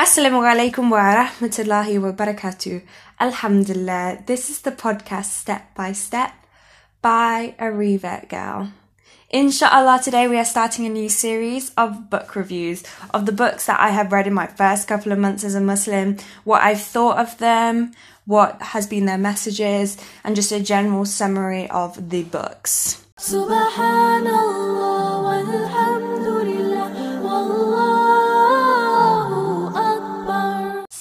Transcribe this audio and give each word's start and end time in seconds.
Assalamu 0.00 0.42
alaikum 0.42 0.90
wa 0.90 1.14
rahmatullahi 1.14 2.02
wa 2.02 2.10
barakatuh. 2.10 2.82
Alhamdulillah. 3.20 4.24
This 4.26 4.50
is 4.50 4.60
the 4.62 4.72
podcast 4.72 5.26
Step 5.26 5.72
by 5.76 5.92
Step 5.92 6.32
by 7.00 7.54
a 7.60 7.70
Revert 7.70 8.28
Girl. 8.28 8.72
Inshallah, 9.30 10.00
today 10.02 10.26
we 10.26 10.36
are 10.36 10.44
starting 10.44 10.84
a 10.84 10.88
new 10.88 11.08
series 11.08 11.70
of 11.76 12.10
book 12.10 12.34
reviews 12.34 12.82
of 13.14 13.24
the 13.24 13.32
books 13.32 13.66
that 13.66 13.78
I 13.78 13.90
have 13.90 14.10
read 14.10 14.26
in 14.26 14.34
my 14.34 14.48
first 14.48 14.88
couple 14.88 15.12
of 15.12 15.20
months 15.20 15.44
as 15.44 15.54
a 15.54 15.60
Muslim, 15.60 16.16
what 16.42 16.62
I've 16.62 16.82
thought 16.82 17.18
of 17.18 17.38
them, 17.38 17.92
what 18.26 18.60
has 18.74 18.88
been 18.88 19.06
their 19.06 19.16
messages, 19.16 19.96
and 20.24 20.34
just 20.34 20.50
a 20.50 20.58
general 20.58 21.04
summary 21.04 21.70
of 21.70 22.10
the 22.10 22.24
books. 22.24 23.06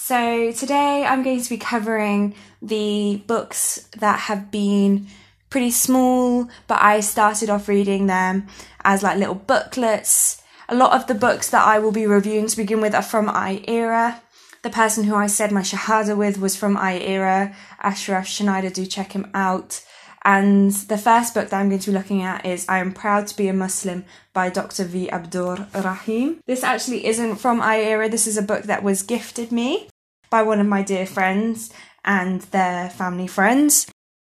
So, 0.05 0.51
today 0.51 1.05
I'm 1.05 1.23
going 1.23 1.41
to 1.41 1.49
be 1.49 1.55
covering 1.55 2.35
the 2.61 3.23
books 3.25 3.87
that 3.97 4.19
have 4.19 4.51
been 4.51 5.07
pretty 5.49 5.71
small, 5.71 6.49
but 6.67 6.81
I 6.81 6.99
started 6.99 7.49
off 7.49 7.69
reading 7.69 8.07
them 8.07 8.47
as 8.83 9.01
like 9.01 9.17
little 9.17 9.33
booklets. 9.33 10.41
A 10.67 10.75
lot 10.75 10.91
of 10.91 11.07
the 11.07 11.15
books 11.15 11.51
that 11.51 11.65
I 11.65 11.79
will 11.79 11.93
be 11.93 12.05
reviewing 12.05 12.47
to 12.47 12.57
begin 12.57 12.81
with 12.81 12.93
are 12.93 13.01
from 13.01 13.29
iERA. 13.29 14.19
The 14.61 14.69
person 14.69 15.05
who 15.05 15.15
I 15.15 15.27
said 15.27 15.53
my 15.53 15.61
Shahada 15.61 16.17
with 16.17 16.37
was 16.37 16.57
from 16.57 16.75
iERA, 16.75 17.55
Ashraf 17.81 18.27
Schneider, 18.27 18.71
do 18.71 18.85
check 18.85 19.13
him 19.13 19.31
out. 19.33 19.85
And 20.25 20.71
the 20.71 20.97
first 20.97 21.33
book 21.33 21.49
that 21.49 21.61
I'm 21.61 21.69
going 21.69 21.79
to 21.79 21.91
be 21.91 21.97
looking 21.97 22.23
at 22.23 22.45
is 22.45 22.65
I 22.67 22.79
Am 22.79 22.91
Proud 22.91 23.27
to 23.27 23.37
Be 23.37 23.47
a 23.47 23.53
Muslim 23.53 24.03
by 24.33 24.49
Dr. 24.49 24.83
V. 24.83 25.09
Abdur 25.09 25.65
Rahim. 25.73 26.41
This 26.45 26.63
actually 26.63 27.05
isn't 27.05 27.37
from 27.37 27.61
iERA, 27.61 28.11
this 28.11 28.27
is 28.27 28.35
a 28.35 28.41
book 28.41 28.63
that 28.63 28.83
was 28.83 29.01
gifted 29.01 29.53
me 29.53 29.87
by 30.33 30.41
one 30.41 30.59
of 30.59 30.65
my 30.65 30.81
dear 30.81 31.05
friends 31.05 31.71
and 32.03 32.41
their 32.57 32.89
family 32.89 33.27
friends. 33.27 33.85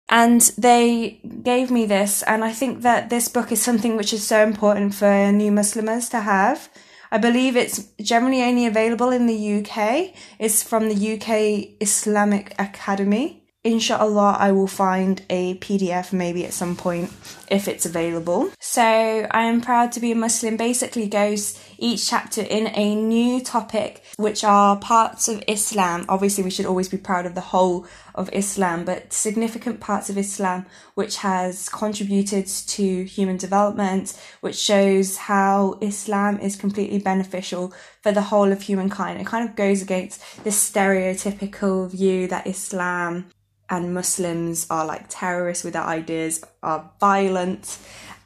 And 0.09 0.41
they 0.57 1.21
gave 1.43 1.71
me 1.71 1.85
this, 1.85 2.23
and 2.23 2.43
I 2.43 2.53
think 2.53 2.81
that 2.81 3.11
this 3.11 3.29
book 3.29 3.53
is 3.53 3.63
something 3.63 3.99
which 3.99 4.15
is 4.15 4.27
so 4.27 4.43
important 4.43 4.95
for 4.95 5.31
new 5.31 5.53
Muslims 5.53 6.09
to 6.09 6.21
have. 6.21 6.71
I 7.13 7.19
believe 7.19 7.55
it's 7.55 7.79
generally 8.01 8.43
only 8.43 8.65
available 8.65 9.11
in 9.11 9.27
the 9.27 9.41
UK. 9.59 10.15
It's 10.39 10.63
from 10.63 10.89
the 10.89 11.01
UK 11.15 11.77
Islamic 11.81 12.55
Academy 12.59 13.40
inshallah 13.63 14.37
I 14.39 14.53
will 14.53 14.67
find 14.67 15.23
a 15.29 15.55
PDF 15.59 16.13
maybe 16.13 16.47
at 16.47 16.55
some 16.55 16.77
point 16.77 17.13
if 17.51 17.69
it's 17.69 17.85
available. 17.85 18.51
So 18.59 18.83
I 18.83 19.43
am 19.43 19.61
proud 19.61 19.93
to 19.93 20.01
be 20.01 20.13
a 20.13 20.17
Muslim 20.17 20.57
basically 20.57 21.09
goes 21.09 21.63
each 21.77 22.09
chapter 22.09 22.41
in 22.41 22.69
a 22.69 22.95
new 22.95 23.43
topic 23.43 24.03
which 24.17 24.45
are 24.45 24.77
parts 24.79 25.29
of 25.29 25.43
Islam. 25.47 26.07
Obviously 26.09 26.43
we 26.43 26.51
should 26.51 26.65
always 26.65 26.89
be 26.89 26.97
proud 26.97 27.27
of 27.27 27.35
the 27.35 27.41
whole 27.41 27.87
of 28.15 28.31
Islam, 28.33 28.85
but 28.85 29.13
significant 29.13 29.81
parts 29.81 30.09
of 30.09 30.17
Islam 30.17 30.65
which 30.95 31.17
has 31.17 31.69
contributed 31.69 32.47
to 32.47 33.05
human 33.05 33.37
development, 33.37 34.19
which 34.41 34.57
shows 34.57 35.17
how 35.17 35.79
Islam 35.83 36.39
is 36.41 36.57
completely 36.57 36.99
beneficial 36.99 37.75
for 38.03 38.13
the 38.13 38.23
whole 38.23 38.53
of 38.53 38.63
humankind. 38.63 39.21
It 39.21 39.27
kind 39.27 39.49
of 39.49 39.55
goes 39.55 39.83
against 39.83 40.45
this 40.45 40.71
stereotypical 40.71 41.91
view 41.91 42.27
that 42.29 42.47
Islam 42.47 43.27
and 43.71 43.95
Muslims 43.95 44.67
are 44.69 44.85
like 44.85 45.07
terrorists 45.09 45.65
with 45.65 45.75
their 45.75 45.85
ideas, 45.85 46.45
are 46.63 46.91
violent. 46.99 47.79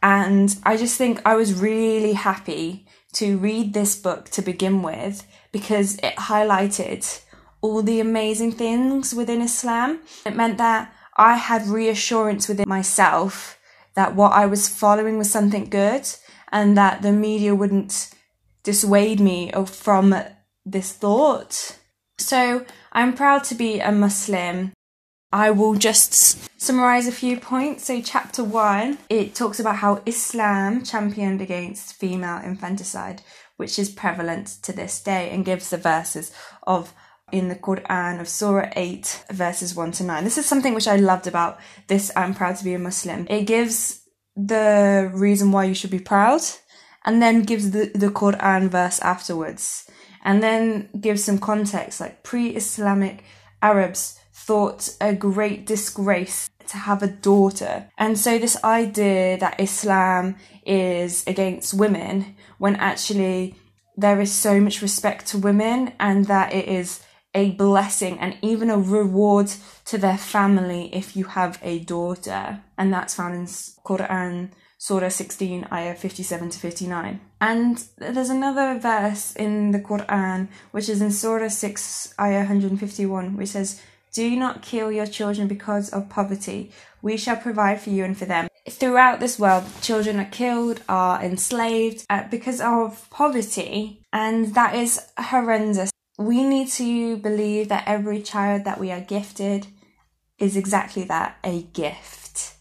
And 0.03 0.57
I 0.65 0.77
just 0.77 0.97
think 0.97 1.21
I 1.25 1.37
was 1.37 1.61
really 1.61 2.15
happy 2.15 2.87
to 3.15 3.39
read 3.39 3.75
this 3.75 3.95
book 3.95 4.31
to 4.31 4.43
begin 4.43 4.83
with 4.83 5.27
because 5.53 5.99
it 5.99 6.17
highlighted 6.17 7.21
all 7.61 7.83
the 7.83 8.01
amazing 8.01 8.53
things 8.53 9.15
within 9.15 9.41
Islam. 9.41 10.01
It 10.27 10.35
meant 10.35 10.59
that 10.59 10.93
I 11.17 11.37
had 11.37 11.67
reassurance 11.67 12.49
within 12.49 12.69
myself 12.69 13.59
that 13.95 14.17
what 14.17 14.33
I 14.33 14.47
was 14.47 14.69
following 14.69 15.19
was 15.19 15.31
something 15.31 15.67
good 15.67 16.09
and 16.51 16.77
that 16.77 17.03
the 17.03 17.13
media 17.13 17.55
wouldn't 17.55 18.11
dissuade 18.65 19.21
me 19.21 19.53
from 19.67 20.15
this 20.65 20.93
thought. 20.93 21.79
So 22.19 22.65
I'm 22.93 23.13
proud 23.13 23.45
to 23.45 23.55
be 23.55 23.81
a 23.81 23.93
Muslim 23.93 24.73
I 25.35 25.51
will 25.51 25.75
just 25.75 26.49
summarize 26.63 27.09
a 27.09 27.13
few 27.13 27.41
points. 27.41 27.87
So, 27.87 28.01
chapter 28.01 28.45
one, 28.45 28.99
it 29.11 29.35
talks 29.35 29.59
about 29.59 29.75
how 29.75 30.01
Islam 30.07 30.85
championed 30.85 31.41
against 31.41 31.97
female 31.97 32.41
infanticide, 32.45 33.21
which 33.57 33.77
is 33.77 33.91
prevalent 33.91 34.47
to 34.63 34.73
this 34.73 35.03
day, 35.03 35.31
and 35.31 35.45
gives 35.45 35.71
the 35.71 35.77
verses 35.77 36.33
of 36.63 36.95
in 37.33 37.49
the 37.49 37.57
Quran 37.57 38.21
of 38.21 38.29
Surah 38.29 38.71
8, 38.77 39.25
verses 39.33 39.75
1 39.75 39.91
to 39.93 40.05
9. 40.05 40.23
This 40.23 40.39
is 40.39 40.47
something 40.47 40.73
which 40.73 40.87
I 40.87 40.95
loved 40.95 41.27
about 41.27 41.59
this 41.89 42.13
I'm 42.15 42.33
proud 42.33 42.55
to 42.59 42.65
be 42.65 42.75
a 42.75 42.79
Muslim. 42.79 43.27
It 43.29 43.43
gives 43.43 44.07
the 44.37 45.11
reason 45.13 45.51
why 45.51 45.65
you 45.65 45.75
should 45.75 45.91
be 45.91 45.99
proud 45.99 46.43
and 47.05 47.21
then 47.21 47.43
gives 47.43 47.73
the, 47.73 47.91
the 47.93 48.11
Quran 48.11 48.69
verse 48.69 49.01
afterwards 49.01 49.91
and 50.23 50.45
then 50.45 50.91
gives 51.01 51.25
some 51.25 51.39
context 51.39 52.01
like 52.01 52.23
pre 52.23 52.51
Islamic 52.51 53.25
Arabs 53.61 54.21
thought 54.47 54.95
a 55.01 55.15
great 55.15 55.67
disgrace 55.67 56.51
to 56.69 56.77
have 56.77 57.03
a 57.03 57.09
daughter. 57.09 57.91
And 57.99 58.19
so, 58.19 58.39
this 58.39 58.63
idea 58.65 59.39
that 59.39 59.61
Islam 59.61 60.37
is 60.67 61.25
against 61.27 61.75
women, 61.75 62.37
when 62.59 62.77
actually 62.77 63.55
there 63.97 64.21
is 64.21 64.33
so 64.33 64.61
much 64.61 64.83
respect 64.83 65.27
to 65.29 65.39
women 65.39 65.93
and 66.01 66.27
that 66.27 66.53
it 66.53 66.67
is 66.69 67.03
a 67.35 67.51
blessing 67.53 68.19
and 68.19 68.37
even 68.43 68.71
a 68.71 68.79
reward 68.79 69.51
to 69.85 69.99
their 69.99 70.19
family 70.19 70.91
if 70.95 71.17
you 71.17 71.25
have 71.25 71.59
a 71.63 71.81
daughter. 71.81 72.63
And 72.79 72.93
that's 72.93 73.15
found 73.15 73.35
in 73.35 73.45
Quran 73.45 74.51
Surah 74.85 75.09
16, 75.09 75.69
ayah 75.73 75.95
57 75.95 76.51
to 76.51 76.59
59. 76.59 77.19
And 77.41 77.85
there's 77.97 78.29
another 78.29 78.79
verse 78.79 79.35
in 79.35 79.71
the 79.71 79.81
Quran, 79.81 80.49
which 80.73 80.91
is 80.91 81.01
in 81.01 81.11
Surah 81.11 81.49
6, 81.49 82.15
ayah 82.21 82.41
151, 82.41 83.35
which 83.35 83.49
says, 83.49 83.81
do 84.15 84.37
not 84.37 84.63
kill 84.63 84.91
your 84.91 85.07
children 85.07 85.49
because 85.49 85.91
of 85.91 86.09
poverty. 86.09 86.71
We 87.03 87.17
shall 87.17 87.37
provide 87.37 87.81
for 87.81 87.91
you 87.91 88.05
and 88.05 88.17
for 88.17 88.25
them. 88.25 88.49
Throughout 88.69 89.21
this 89.21 89.39
world, 89.39 89.65
children 89.83 90.19
are 90.19 90.31
killed, 90.31 90.81
are 90.89 91.23
enslaved 91.23 92.07
uh, 92.09 92.27
because 92.31 92.61
of 92.61 93.11
poverty, 93.11 94.01
and 94.13 94.55
that 94.55 94.75
is 94.75 95.03
horrendous. 95.19 95.91
We 96.17 96.45
need 96.45 96.69
to 96.69 97.17
believe 97.19 97.69
that 97.69 97.85
every 97.87 98.23
child 98.23 98.65
that 98.65 98.81
we 98.81 98.91
are 98.93 99.01
gifted 99.01 99.67
is 100.39 100.57
exactly 100.57 101.05
that 101.05 101.37
a 101.43 101.63
gift. 101.63 102.55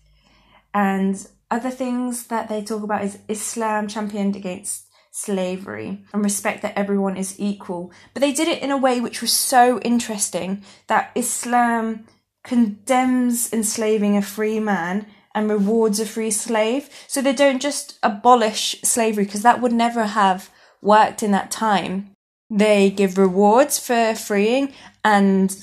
And 0.74 1.26
other 1.52 1.70
things 1.70 2.28
that 2.28 2.50
they 2.50 2.64
talk 2.64 2.82
about 2.82 3.04
is 3.04 3.20
Islam 3.30 3.88
championed 3.88 4.36
against 4.36 4.88
slavery 5.16 6.04
and 6.12 6.24
respect 6.24 6.64
that 6.64 6.78
everyone 6.78 7.16
is 7.16 7.40
equal. 7.40 7.92
But 8.14 8.22
they 8.22 8.34
did 8.34 8.48
it 8.48 8.64
in 8.64 8.72
a 8.72 8.78
way 8.78 9.00
which 9.00 9.22
was 9.22 9.32
so 9.32 9.80
interesting 9.82 10.64
that 10.88 11.12
Islam 11.16 12.06
condemns 12.44 13.54
enslaving 13.54 14.18
a 14.18 14.24
free 14.24 14.60
man 14.60 15.06
and 15.36 15.50
rewards 15.50 16.00
a 16.00 16.06
free 16.06 16.32
slave. 16.32 16.90
So 17.08 17.22
they 17.22 17.32
don't 17.32 17.62
just 17.62 18.00
abolish 18.02 18.82
slavery 18.82 19.26
because 19.26 19.44
that 19.44 19.62
would 19.62 19.72
never 19.72 20.08
have 20.08 20.50
worked 20.82 21.22
in 21.22 21.32
that 21.32 21.52
time. 21.52 22.12
They 22.50 22.90
give 22.90 23.18
rewards 23.18 23.80
for 23.80 24.16
freeing 24.16 24.74
and 25.04 25.56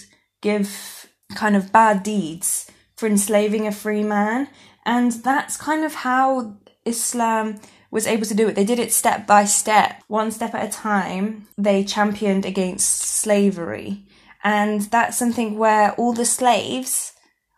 give 0.42 1.08
kind 1.34 1.56
of 1.56 1.72
bad 1.72 2.04
deeds 2.04 2.70
for 2.96 3.08
enslaving 3.08 3.66
a 3.66 3.72
free 3.72 4.04
man. 4.04 4.48
And 4.86 5.10
that's 5.12 5.56
kind 5.56 5.84
of 5.84 5.94
how 5.94 6.56
Islam 6.84 7.60
was 7.90 8.06
able 8.06 8.26
to 8.26 8.34
do 8.34 8.48
it. 8.48 8.54
They 8.54 8.64
did 8.64 8.78
it 8.78 8.92
step 8.92 9.26
by 9.26 9.44
step, 9.44 10.02
one 10.06 10.30
step 10.30 10.54
at 10.54 10.68
a 10.68 10.72
time. 10.72 11.48
They 11.58 11.84
championed 11.84 12.46
against 12.46 13.00
slavery. 13.00 14.04
And 14.42 14.82
that's 14.82 15.18
something 15.18 15.58
where 15.58 15.92
all 15.92 16.12
the 16.12 16.24
slaves 16.24 17.12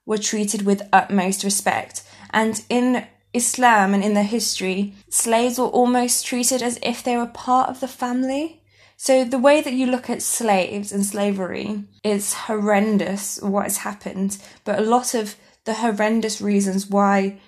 were 0.07 0.19
treated 0.19 0.63
with 0.63 0.89
utmost 0.93 1.45
respect. 1.45 2.03
And 2.31 2.65
in 2.69 3.07
Islam 3.35 3.95
and 3.95 4.03
in 4.03 4.15
the 4.15 4.23
history, 4.23 4.95
slaves 5.09 5.59
were 5.59 5.67
almost 5.67 6.27
treated 6.27 6.63
as 6.63 6.79
if 6.83 7.03
they 7.03 7.17
were 7.17 7.27
part 7.27 7.69
of 7.69 7.81
the 7.81 7.89
family. 7.89 8.63
So 8.97 9.25
the 9.25 9.39
way 9.39 9.61
that 9.61 9.73
you 9.73 9.87
look 9.87 10.09
at 10.11 10.23
slaves 10.23 10.93
and 10.93 11.05
slavery 11.05 11.85
is 12.05 12.35
horrendous, 12.35 13.41
what 13.43 13.65
has 13.65 13.79
happened, 13.79 14.39
but 14.65 14.79
a 14.79 14.83
lot 14.83 15.15
of 15.15 15.37
the 15.65 15.75
horrendous 15.75 16.41
reasons 16.41 16.87
why 16.89 17.41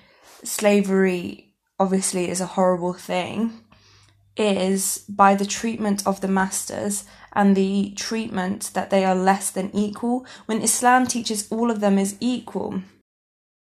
slavery 0.42 1.53
obviously 1.78 2.28
is 2.28 2.40
a 2.40 2.46
horrible 2.46 2.92
thing, 2.92 3.60
is 4.36 5.04
by 5.08 5.34
the 5.34 5.46
treatment 5.46 6.06
of 6.06 6.20
the 6.20 6.28
masters 6.28 7.04
and 7.32 7.56
the 7.56 7.92
treatment 7.96 8.70
that 8.74 8.90
they 8.90 9.04
are 9.04 9.14
less 9.14 9.50
than 9.50 9.70
equal, 9.74 10.26
when 10.46 10.62
Islam 10.62 11.06
teaches 11.06 11.50
all 11.50 11.70
of 11.70 11.80
them 11.80 11.98
is 11.98 12.16
equal. 12.20 12.82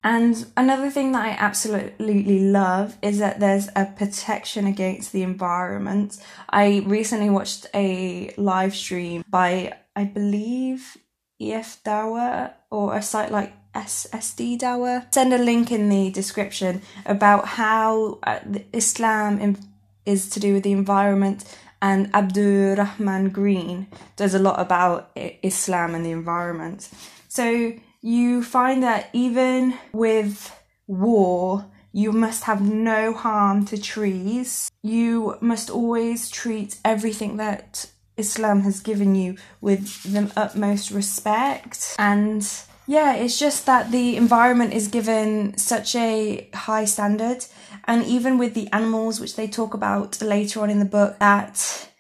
And 0.03 0.47
another 0.57 0.89
thing 0.89 1.11
that 1.13 1.25
I 1.25 1.31
absolutely 1.31 2.39
love 2.39 2.97
is 3.03 3.19
that 3.19 3.41
there's 3.41 3.69
a 3.75 3.87
protection 3.87 4.67
against 4.67 5.13
the 5.13 5.25
environment. 5.25 6.19
I 6.49 6.85
recently 6.87 7.29
watched 7.29 7.67
a 7.75 8.33
live 8.37 8.77
stream 8.77 9.25
by, 9.29 9.77
I 9.97 10.05
believe, 10.05 10.97
EF 11.41 11.83
Dawah 11.85 12.53
or 12.71 12.95
a 12.95 13.03
site 13.03 13.33
like 13.33 13.53
SSD 13.77 14.59
Dawa. 14.59 15.13
Send 15.13 15.33
a 15.33 15.39
link 15.39 15.71
in 15.71 15.89
the 15.89 16.11
description 16.11 16.83
about 17.05 17.47
how 17.47 18.19
uh, 18.23 18.41
Islam 18.73 19.57
is 20.05 20.29
to 20.31 20.41
do 20.41 20.55
with 20.55 20.63
the 20.63 20.73
environment 20.73 21.45
and 21.83 22.11
Abdur 22.15 22.75
Raheem 22.77 23.31
Green 23.31 23.87
does 24.17 24.35
a 24.35 24.39
lot 24.39 24.59
about 24.61 25.11
Islam 25.43 25.95
and 25.95 26.05
the 26.05 26.11
environment. 26.11 26.89
So 27.29 27.75
you 28.01 28.43
find 28.43 28.83
that 28.83 29.11
even 29.13 29.75
with 29.93 30.55
war, 30.87 31.67
you 31.93 32.13
must 32.13 32.45
have 32.45 32.61
no 32.61 33.13
harm 33.13 33.65
to 33.67 33.81
trees. 33.81 34.71
You 34.83 35.37
must 35.41 35.71
always 35.71 36.31
treat 36.31 36.79
everything 36.85 37.37
that 37.37 37.91
Islam 38.17 38.61
has 38.63 38.81
given 38.81 39.15
you 39.15 39.37
with 39.61 40.03
the 40.03 40.31
utmost 40.37 40.91
respect. 40.91 41.95
And 41.99 42.47
yeah, 42.87 43.15
it's 43.15 43.39
just 43.39 43.67
that 43.67 43.91
the 43.91 44.17
environment 44.17 44.73
is 44.73 44.89
given 44.89 45.57
such 45.57 45.97
a 45.97 46.49
high 46.55 46.85
standard. 46.85 47.45
And 47.85 48.05
even 48.05 48.39
with 48.39 48.55
the 48.55 48.69
animals, 48.73 49.21
which 49.21 49.37
they 49.37 49.49
talk 49.49 49.75
about 49.75 50.21
later 50.23 50.61
on 50.61 50.71
in 50.71 50.79
the 50.79 50.85
book, 50.85 51.19
that 51.19 51.91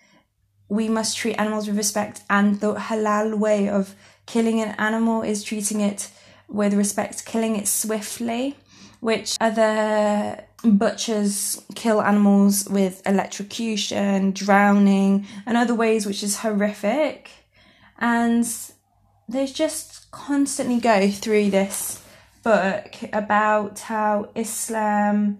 we 0.69 0.89
must 0.89 1.17
treat 1.17 1.35
animals 1.35 1.67
with 1.67 1.77
respect. 1.77 2.23
And 2.31 2.61
the 2.61 2.75
halal 2.75 3.39
way 3.39 3.69
of 3.69 3.95
killing 4.27 4.61
an 4.61 4.75
animal 4.79 5.23
is 5.23 5.43
treating 5.43 5.81
it 5.81 6.11
with 6.49 6.75
respect, 6.75 7.25
killing 7.25 7.57
it 7.57 7.67
swiftly, 7.67 8.57
which 9.01 9.37
other 9.41 10.45
butchers 10.65 11.63
kill 11.75 12.01
animals 12.01 12.69
with 12.69 13.03
electrocution, 13.07 14.33
drowning, 14.33 15.27
and 15.47 15.57
other 15.57 15.75
ways, 15.75 16.07
which 16.07 16.23
is 16.23 16.39
horrific. 16.39 17.31
And 17.99 18.47
they 19.29 19.47
just 19.47 20.11
constantly 20.11 20.79
go 20.79 21.11
through 21.11 21.51
this 21.51 22.03
book 22.43 22.95
about 23.13 23.81
how 23.81 24.31
Islam, 24.35 25.39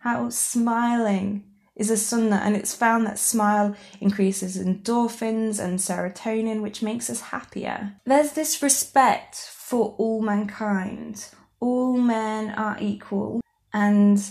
how 0.00 0.28
smiling 0.28 1.44
is 1.74 1.90
a 1.90 1.96
sunnah, 1.96 2.40
and 2.44 2.54
it's 2.54 2.74
found 2.74 3.06
that 3.06 3.18
smile 3.18 3.74
increases 4.00 4.56
endorphins 4.56 5.58
and 5.58 5.78
serotonin, 5.78 6.60
which 6.62 6.82
makes 6.82 7.10
us 7.10 7.20
happier. 7.20 7.94
There's 8.04 8.32
this 8.32 8.62
respect 8.62 9.34
for 9.36 9.94
all 9.98 10.22
mankind. 10.22 11.26
All 11.60 11.96
men 11.96 12.50
are 12.50 12.76
equal, 12.80 13.40
and 13.72 14.22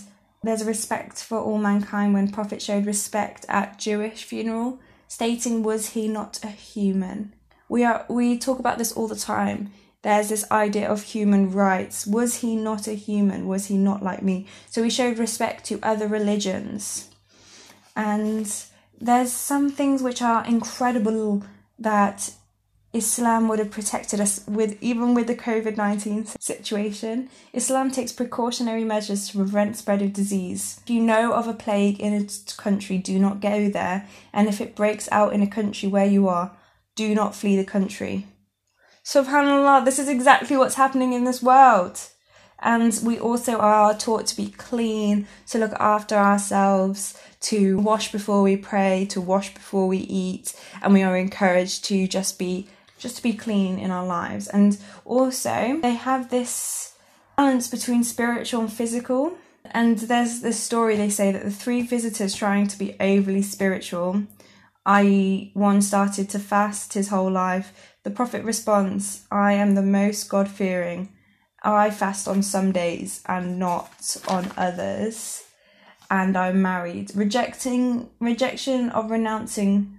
there's 0.42 0.62
a 0.62 0.66
respect 0.66 1.22
for 1.22 1.38
all 1.38 1.58
mankind 1.58 2.14
when 2.14 2.30
Prophet 2.30 2.62
showed 2.62 2.86
respect 2.86 3.44
at 3.48 3.78
Jewish 3.78 4.24
funeral, 4.24 4.78
stating, 5.08 5.62
"Was 5.62 5.90
he 5.90 6.08
not 6.08 6.42
a 6.42 6.48
human?" 6.48 7.34
We 7.74 7.82
are 7.82 8.06
we 8.08 8.38
talk 8.38 8.60
about 8.60 8.78
this 8.78 8.92
all 8.92 9.08
the 9.08 9.16
time. 9.16 9.72
There's 10.02 10.28
this 10.28 10.48
idea 10.52 10.88
of 10.88 11.02
human 11.02 11.50
rights. 11.50 12.06
Was 12.06 12.36
he 12.36 12.54
not 12.54 12.86
a 12.86 12.92
human? 12.92 13.48
Was 13.48 13.66
he 13.66 13.76
not 13.76 14.00
like 14.00 14.22
me? 14.22 14.46
So 14.70 14.80
we 14.80 14.90
showed 14.90 15.18
respect 15.18 15.64
to 15.64 15.80
other 15.82 16.06
religions 16.06 17.10
and 17.96 18.46
there's 19.00 19.32
some 19.32 19.72
things 19.72 20.04
which 20.04 20.22
are 20.22 20.46
incredible 20.46 21.42
that 21.80 22.30
Islam 22.92 23.48
would 23.48 23.58
have 23.58 23.72
protected 23.72 24.20
us 24.20 24.46
with 24.46 24.80
even 24.80 25.12
with 25.12 25.26
the 25.26 25.34
COVID-19 25.34 26.40
situation. 26.40 27.28
Islam 27.52 27.90
takes 27.90 28.12
precautionary 28.12 28.84
measures 28.84 29.30
to 29.30 29.38
prevent 29.38 29.76
spread 29.76 30.00
of 30.00 30.12
disease. 30.12 30.80
If 30.84 30.90
you 30.90 31.02
know 31.02 31.32
of 31.32 31.48
a 31.48 31.54
plague 31.54 31.98
in 31.98 32.12
a 32.14 32.52
country, 32.56 32.98
do 32.98 33.18
not 33.18 33.40
go 33.40 33.68
there, 33.68 34.06
and 34.32 34.46
if 34.46 34.60
it 34.60 34.76
breaks 34.76 35.08
out 35.10 35.32
in 35.32 35.42
a 35.42 35.54
country 35.58 35.88
where 35.88 36.06
you 36.06 36.28
are, 36.28 36.56
do 36.94 37.14
not 37.14 37.34
flee 37.34 37.56
the 37.56 37.64
country. 37.64 38.26
Subhanallah, 39.04 39.84
this 39.84 39.98
is 39.98 40.08
exactly 40.08 40.56
what's 40.56 40.76
happening 40.76 41.12
in 41.12 41.24
this 41.24 41.42
world. 41.42 42.00
And 42.60 42.98
we 43.04 43.18
also 43.18 43.58
are 43.58 43.92
taught 43.94 44.26
to 44.28 44.36
be 44.36 44.50
clean, 44.50 45.26
to 45.48 45.58
look 45.58 45.74
after 45.74 46.14
ourselves, 46.14 47.20
to 47.40 47.78
wash 47.78 48.10
before 48.10 48.42
we 48.42 48.56
pray, 48.56 49.06
to 49.10 49.20
wash 49.20 49.52
before 49.52 49.86
we 49.86 49.98
eat, 49.98 50.54
and 50.82 50.94
we 50.94 51.02
are 51.02 51.16
encouraged 51.16 51.84
to 51.86 52.08
just 52.08 52.38
be 52.38 52.68
just 52.96 53.16
to 53.16 53.22
be 53.22 53.34
clean 53.34 53.78
in 53.78 53.90
our 53.90 54.06
lives. 54.06 54.48
And 54.48 54.78
also, 55.04 55.78
they 55.82 55.94
have 55.94 56.30
this 56.30 56.96
balance 57.36 57.68
between 57.68 58.02
spiritual 58.02 58.62
and 58.62 58.72
physical. 58.72 59.36
And 59.72 59.98
there's 59.98 60.40
this 60.40 60.58
story 60.60 60.96
they 60.96 61.10
say 61.10 61.32
that 61.32 61.44
the 61.44 61.50
three 61.50 61.82
visitors 61.82 62.34
trying 62.34 62.66
to 62.68 62.78
be 62.78 62.96
overly 63.00 63.42
spiritual, 63.42 64.22
i.e., 64.86 65.50
one 65.54 65.80
started 65.82 66.28
to 66.30 66.38
fast 66.38 66.92
his 66.94 67.08
whole 67.08 67.30
life. 67.30 67.94
The 68.02 68.10
Prophet 68.10 68.44
responds, 68.44 69.24
I 69.30 69.52
am 69.52 69.74
the 69.74 69.82
most 69.82 70.28
God 70.28 70.48
fearing. 70.48 71.10
I 71.62 71.90
fast 71.90 72.28
on 72.28 72.42
some 72.42 72.72
days 72.72 73.22
and 73.26 73.58
not 73.58 74.16
on 74.28 74.52
others 74.56 75.44
and 76.10 76.36
I'm 76.36 76.62
married. 76.62 77.10
Rejecting 77.14 78.08
rejection 78.20 78.90
of 78.90 79.10
renouncing 79.10 79.96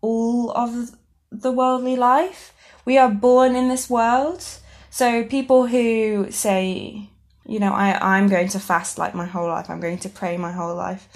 all 0.00 0.50
of 0.50 0.90
the 1.30 1.52
worldly 1.52 1.96
life. 1.96 2.52
We 2.84 2.98
are 2.98 3.10
born 3.10 3.56
in 3.56 3.68
this 3.68 3.88
world. 3.88 4.44
So 4.90 5.24
people 5.24 5.66
who 5.66 6.30
say, 6.30 7.08
you 7.46 7.58
know, 7.58 7.72
I, 7.72 8.16
I'm 8.16 8.28
going 8.28 8.48
to 8.48 8.60
fast 8.60 8.98
like 8.98 9.14
my 9.14 9.26
whole 9.26 9.48
life, 9.48 9.70
I'm 9.70 9.80
going 9.80 9.98
to 9.98 10.08
pray 10.08 10.36
my 10.36 10.52
whole 10.52 10.74
life. 10.74 11.08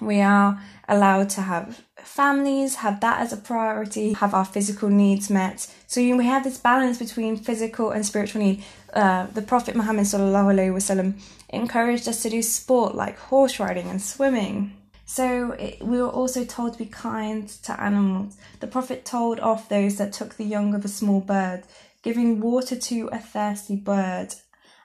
We 0.00 0.20
are 0.20 0.60
allowed 0.88 1.30
to 1.30 1.42
have 1.42 1.82
families, 1.96 2.76
have 2.76 3.00
that 3.00 3.20
as 3.20 3.32
a 3.32 3.36
priority, 3.36 4.12
have 4.14 4.34
our 4.34 4.44
physical 4.44 4.88
needs 4.88 5.28
met. 5.28 5.66
So 5.86 6.00
we 6.00 6.24
have 6.24 6.44
this 6.44 6.58
balance 6.58 6.98
between 6.98 7.36
physical 7.36 7.90
and 7.90 8.06
spiritual 8.06 8.42
need. 8.42 8.64
Uh, 8.92 9.26
the 9.26 9.42
Prophet 9.42 9.74
Muhammad 9.74 10.06
wasallam 10.06 11.20
encouraged 11.48 12.08
us 12.08 12.22
to 12.22 12.30
do 12.30 12.42
sport 12.42 12.94
like 12.94 13.18
horse 13.18 13.58
riding 13.58 13.88
and 13.88 14.00
swimming. 14.00 14.72
So 15.04 15.52
it, 15.52 15.82
we 15.82 16.00
were 16.00 16.10
also 16.10 16.44
told 16.44 16.74
to 16.74 16.78
be 16.78 16.86
kind 16.86 17.48
to 17.64 17.80
animals. 17.80 18.36
The 18.60 18.66
Prophet 18.66 19.04
told 19.04 19.40
off 19.40 19.68
those 19.68 19.96
that 19.96 20.12
took 20.12 20.34
the 20.34 20.44
young 20.44 20.74
of 20.74 20.84
a 20.84 20.88
small 20.88 21.20
bird, 21.20 21.62
giving 22.02 22.40
water 22.40 22.76
to 22.76 23.08
a 23.08 23.18
thirsty 23.18 23.76
bird 23.76 24.34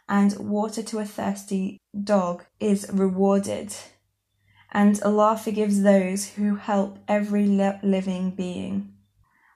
and 0.07 0.37
water 0.37 0.81
to 0.83 0.99
a 0.99 1.05
thirsty 1.05 1.77
dog 2.03 2.43
is 2.59 2.89
rewarded. 2.91 3.75
And 4.73 5.01
Allah 5.03 5.37
forgives 5.37 5.83
those 5.83 6.29
who 6.29 6.55
help 6.55 6.97
every 7.07 7.45
living 7.45 8.31
being. 8.31 8.93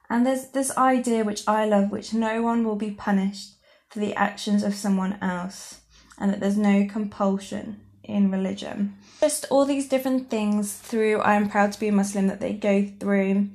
And 0.08 0.24
there's 0.24 0.48
this 0.50 0.76
idea 0.76 1.24
which 1.24 1.46
I 1.46 1.66
love, 1.66 1.90
which 1.90 2.14
no 2.14 2.40
one 2.40 2.64
will 2.64 2.76
be 2.76 2.92
punished 2.92 3.56
for 3.90 3.98
the 3.98 4.14
actions 4.14 4.62
of 4.62 4.74
someone 4.74 5.18
else 5.20 5.80
and 6.18 6.32
that 6.32 6.40
there's 6.40 6.56
no 6.56 6.86
compulsion 6.86 7.80
in 8.04 8.30
religion. 8.30 8.96
Just 9.20 9.46
all 9.50 9.64
these 9.64 9.88
different 9.88 10.30
things 10.30 10.72
through 10.72 11.20
I 11.20 11.34
am 11.34 11.48
proud 11.48 11.72
to 11.72 11.80
be 11.80 11.88
a 11.88 11.92
Muslim 11.92 12.26
that 12.28 12.40
they 12.40 12.54
go 12.54 12.86
through 12.98 13.48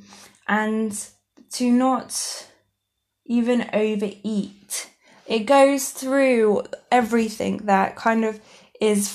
and 0.47 1.07
to 1.53 1.71
not 1.71 2.47
even 3.25 3.69
overeat. 3.73 4.89
It 5.25 5.45
goes 5.45 5.89
through 5.89 6.63
everything 6.91 7.57
that 7.65 7.95
kind 7.95 8.25
of 8.25 8.39
is 8.79 9.07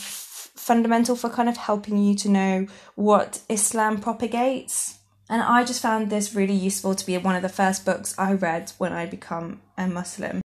fundamental 0.69 1.17
for 1.17 1.31
kind 1.31 1.49
of 1.49 1.57
helping 1.57 1.97
you 1.99 2.15
to 2.15 2.29
know 2.29 2.67
what 2.95 3.41
Islam 3.49 4.01
propagates. 4.01 4.99
And 5.31 5.43
I 5.43 5.65
just 5.65 5.83
found 5.83 6.11
this 6.11 6.35
really 6.35 6.55
useful 6.55 6.95
to 6.95 7.07
be 7.07 7.19
one 7.19 7.37
of 7.37 7.43
the 7.43 7.57
first 7.61 7.85
books 7.85 8.15
I 8.17 8.35
read 8.35 8.73
when 8.79 8.93
I 8.93 9.07
become 9.07 9.61
a 9.77 9.87
Muslim. 9.87 10.41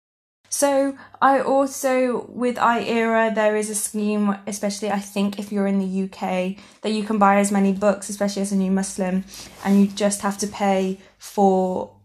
So 0.49 0.97
I 1.21 1.39
also 1.39 2.25
with 2.29 2.57
iERA 2.57 3.33
there 3.33 3.55
is 3.55 3.69
a 3.69 3.75
scheme, 3.75 4.37
especially 4.45 4.91
I 4.91 4.99
think 4.99 5.39
if 5.39 5.51
you're 5.51 5.71
in 5.73 5.79
the 5.79 6.03
UK, 6.03 6.21
that 6.81 6.91
you 6.91 7.03
can 7.03 7.17
buy 7.17 7.37
as 7.37 7.51
many 7.51 7.71
books, 7.73 8.09
especially 8.09 8.41
as 8.41 8.51
a 8.51 8.57
new 8.63 8.71
Muslim, 8.71 9.23
and 9.63 9.79
you 9.79 9.87
just 9.87 10.21
have 10.21 10.37
to 10.39 10.47
pay 10.47 10.99
for 11.17 11.95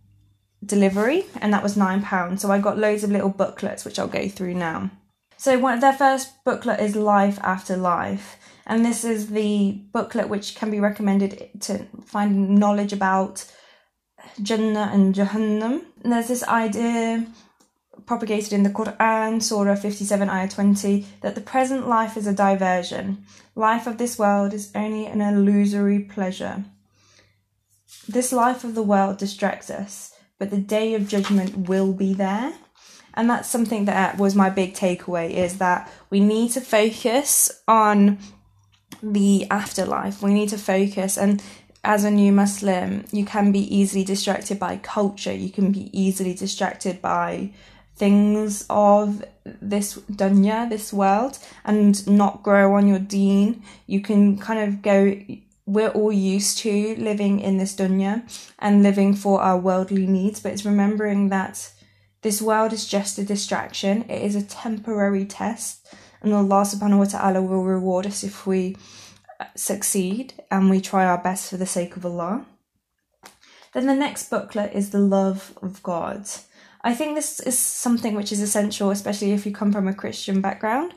delivery, 0.64 1.26
and 1.40 1.52
that 1.52 1.62
was 1.62 1.76
nine 1.76 2.02
pounds. 2.02 2.42
So 2.42 2.50
I 2.50 2.58
got 2.60 2.78
loads 2.78 3.04
of 3.04 3.10
little 3.10 3.30
booklets 3.30 3.84
which 3.84 3.98
I'll 3.98 4.16
go 4.20 4.28
through 4.28 4.54
now. 4.54 4.90
So 5.38 5.58
one 5.58 5.80
their 5.80 5.92
first 5.92 6.44
booklet 6.44 6.80
is 6.80 6.96
Life 6.96 7.38
After 7.42 7.76
Life, 7.76 8.36
and 8.66 8.84
this 8.84 9.04
is 9.04 9.30
the 9.30 9.72
booklet 9.92 10.28
which 10.28 10.54
can 10.54 10.70
be 10.70 10.80
recommended 10.80 11.50
to 11.60 11.86
find 12.04 12.58
knowledge 12.58 12.92
about 12.92 13.44
Jannah 14.42 14.90
and 14.92 15.14
Jahannam. 15.14 15.84
And 16.02 16.12
there's 16.12 16.28
this 16.28 16.42
idea 16.44 17.26
propagated 18.06 18.52
in 18.52 18.62
the 18.62 18.70
Quran, 18.70 19.42
Surah 19.42 19.74
57, 19.74 20.28
Ayah 20.28 20.48
20, 20.48 21.06
that 21.20 21.34
the 21.34 21.40
present 21.40 21.88
life 21.88 22.16
is 22.16 22.26
a 22.26 22.32
diversion. 22.32 23.24
Life 23.54 23.86
of 23.86 23.98
this 23.98 24.18
world 24.18 24.54
is 24.54 24.70
only 24.74 25.06
an 25.06 25.20
illusory 25.20 26.00
pleasure. 26.00 26.64
This 28.08 28.32
life 28.32 28.64
of 28.64 28.74
the 28.74 28.82
world 28.82 29.18
distracts 29.18 29.70
us, 29.70 30.12
but 30.38 30.50
the 30.50 30.58
day 30.58 30.94
of 30.94 31.08
judgment 31.08 31.68
will 31.68 31.92
be 31.92 32.14
there. 32.14 32.54
And 33.16 33.30
that's 33.30 33.48
something 33.48 33.86
that 33.86 34.14
uh, 34.14 34.16
was 34.18 34.34
my 34.34 34.50
big 34.50 34.74
takeaway 34.74 35.30
is 35.30 35.58
that 35.58 35.90
we 36.10 36.20
need 36.20 36.50
to 36.52 36.60
focus 36.60 37.50
on 37.66 38.18
the 39.02 39.46
afterlife. 39.50 40.22
We 40.22 40.34
need 40.34 40.50
to 40.50 40.58
focus 40.58 41.16
and 41.16 41.42
as 41.82 42.02
a 42.02 42.10
new 42.10 42.32
Muslim, 42.32 43.04
you 43.12 43.24
can 43.24 43.52
be 43.52 43.74
easily 43.74 44.02
distracted 44.02 44.58
by 44.58 44.76
culture. 44.76 45.32
You 45.32 45.50
can 45.50 45.70
be 45.70 45.88
easily 45.98 46.34
distracted 46.34 47.00
by 47.00 47.52
things 47.94 48.66
of 48.68 49.24
this 49.44 49.94
dunya, 50.10 50.68
this 50.68 50.92
world, 50.92 51.38
and 51.64 52.06
not 52.08 52.42
grow 52.42 52.74
on 52.74 52.88
your 52.88 52.98
deen. 52.98 53.62
You 53.86 54.00
can 54.00 54.36
kind 54.36 54.68
of 54.68 54.82
go. 54.82 55.16
We're 55.64 55.90
all 55.90 56.12
used 56.12 56.58
to 56.58 56.96
living 56.96 57.38
in 57.38 57.58
this 57.58 57.76
dunya 57.76 58.22
and 58.58 58.82
living 58.82 59.14
for 59.14 59.40
our 59.40 59.58
worldly 59.58 60.06
needs, 60.06 60.40
but 60.40 60.52
it's 60.52 60.64
remembering 60.64 61.28
that 61.28 61.70
this 62.22 62.42
world 62.42 62.72
is 62.72 62.86
just 62.86 63.18
a 63.18 63.24
distraction. 63.24 64.02
It 64.08 64.22
is 64.22 64.34
a 64.34 64.42
temporary 64.42 65.24
test, 65.24 65.86
and 66.22 66.32
Allah 66.32 66.62
subhanahu 66.62 66.98
wa 66.98 67.04
ta'ala 67.04 67.42
will 67.42 67.64
reward 67.64 68.06
us 68.06 68.24
if 68.24 68.46
we 68.46 68.76
uh, 69.40 69.44
succeed 69.54 70.34
and 70.50 70.70
we 70.70 70.80
try 70.80 71.04
our 71.06 71.18
best 71.18 71.50
for 71.50 71.56
the 71.56 71.66
sake 71.66 71.96
of 71.96 72.04
Allah. 72.04 72.46
Then 73.72 73.86
the 73.86 73.94
next 73.94 74.30
booklet 74.30 74.72
is 74.72 74.90
The 74.90 74.98
Love 74.98 75.56
of 75.62 75.82
God. 75.82 76.26
I 76.82 76.94
think 76.94 77.14
this 77.14 77.40
is 77.40 77.58
something 77.58 78.14
which 78.14 78.32
is 78.32 78.40
essential, 78.40 78.90
especially 78.90 79.32
if 79.32 79.44
you 79.44 79.52
come 79.52 79.72
from 79.72 79.88
a 79.88 79.94
Christian 79.94 80.40
background. 80.40 80.94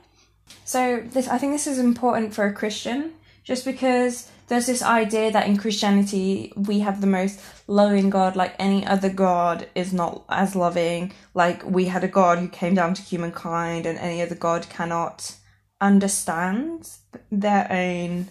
So 0.66 1.04
this 1.04 1.28
I 1.28 1.38
think 1.38 1.52
this 1.52 1.68
is 1.68 1.80
important 1.80 2.34
for 2.34 2.46
a 2.46 2.54
Christian 2.54 3.14
just 3.44 3.66
because 3.66 4.32
there's 4.50 4.66
this 4.66 4.82
idea 4.82 5.32
that 5.32 5.48
in 5.48 5.58
Christianity 5.58 6.52
we 6.56 6.80
have 6.80 7.02
the 7.02 7.08
most 7.08 7.40
loving 7.68 8.10
God, 8.10 8.36
like 8.36 8.56
any 8.58 8.86
other 8.86 9.10
God 9.10 9.68
is 9.76 9.94
not 9.94 10.26
as 10.28 10.56
loving. 10.56 11.14
Like 11.36 11.64
we 11.64 11.86
had 11.86 12.04
a 12.04 12.08
God 12.08 12.40
who 12.40 12.50
came 12.50 12.74
down 12.74 12.96
to 12.96 13.02
humankind, 13.02 13.86
and 13.86 13.98
any 14.00 14.22
other 14.22 14.36
God 14.36 14.68
cannot 14.68 15.36
understand 15.80 16.90
their 17.32 17.72
own 17.72 18.30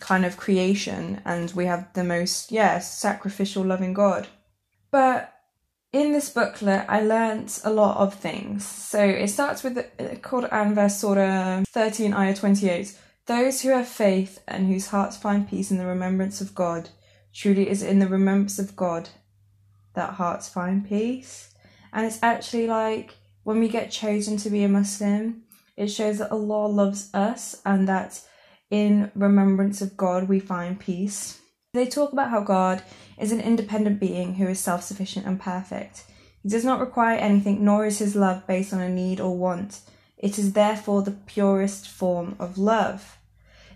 kind 0.00 0.24
of 0.24 0.38
creation. 0.38 1.20
And 1.26 1.52
we 1.52 1.66
have 1.66 1.92
the 1.92 2.04
most 2.04 2.50
yeah 2.50 2.78
sacrificial 2.78 3.64
loving 3.64 3.92
god. 3.92 4.28
But 4.90 5.34
in 5.90 6.12
this 6.12 6.28
booklet 6.28 6.84
i 6.88 7.00
learnt 7.00 7.60
a 7.64 7.70
lot 7.70 7.98
of 7.98 8.14
things. 8.14 8.66
So 8.66 9.02
it 9.02 9.28
starts 9.28 9.62
with 9.62 9.76
uh, 9.76 9.82
the 9.98 10.16
quran 10.16 10.74
verse 10.74 10.96
surah 10.96 11.64
13 11.68 12.14
ayah 12.14 12.34
28 12.34 12.96
those 13.28 13.62
who 13.62 13.68
have 13.68 13.88
faith 13.88 14.42
and 14.48 14.66
whose 14.66 14.88
hearts 14.88 15.16
find 15.16 15.48
peace 15.48 15.70
in 15.70 15.78
the 15.78 15.86
remembrance 15.86 16.40
of 16.40 16.54
god 16.54 16.90
truly 17.32 17.68
is 17.68 17.82
in 17.82 18.00
the 18.00 18.08
remembrance 18.08 18.58
of 18.58 18.74
god 18.74 19.08
that 19.94 20.14
hearts 20.14 20.48
find 20.48 20.88
peace 20.88 21.54
and 21.92 22.04
it's 22.04 22.22
actually 22.22 22.66
like 22.66 23.14
when 23.44 23.60
we 23.60 23.68
get 23.68 23.90
chosen 23.90 24.36
to 24.36 24.50
be 24.50 24.64
a 24.64 24.68
muslim 24.68 25.44
it 25.78 25.92
shows 25.92 26.18
that 26.18 26.32
Allah 26.32 26.66
loves 26.66 27.08
us 27.14 27.62
and 27.64 27.86
that 27.86 28.20
in 28.68 29.12
remembrance 29.14 29.80
of 29.80 29.96
God 29.96 30.28
we 30.28 30.40
find 30.40 30.78
peace. 30.78 31.40
They 31.72 31.86
talk 31.86 32.12
about 32.12 32.30
how 32.30 32.40
God 32.40 32.82
is 33.16 33.30
an 33.30 33.40
independent 33.40 34.00
being 34.00 34.34
who 34.34 34.48
is 34.48 34.58
self 34.58 34.82
sufficient 34.82 35.24
and 35.24 35.40
perfect. 35.40 36.02
He 36.42 36.48
does 36.48 36.64
not 36.64 36.80
require 36.80 37.16
anything, 37.16 37.64
nor 37.64 37.86
is 37.86 38.00
his 38.00 38.16
love 38.16 38.44
based 38.44 38.72
on 38.72 38.80
a 38.80 38.88
need 38.88 39.20
or 39.20 39.36
want. 39.36 39.82
It 40.16 40.36
is 40.36 40.54
therefore 40.54 41.02
the 41.02 41.12
purest 41.12 41.88
form 41.88 42.34
of 42.40 42.58
love. 42.58 43.17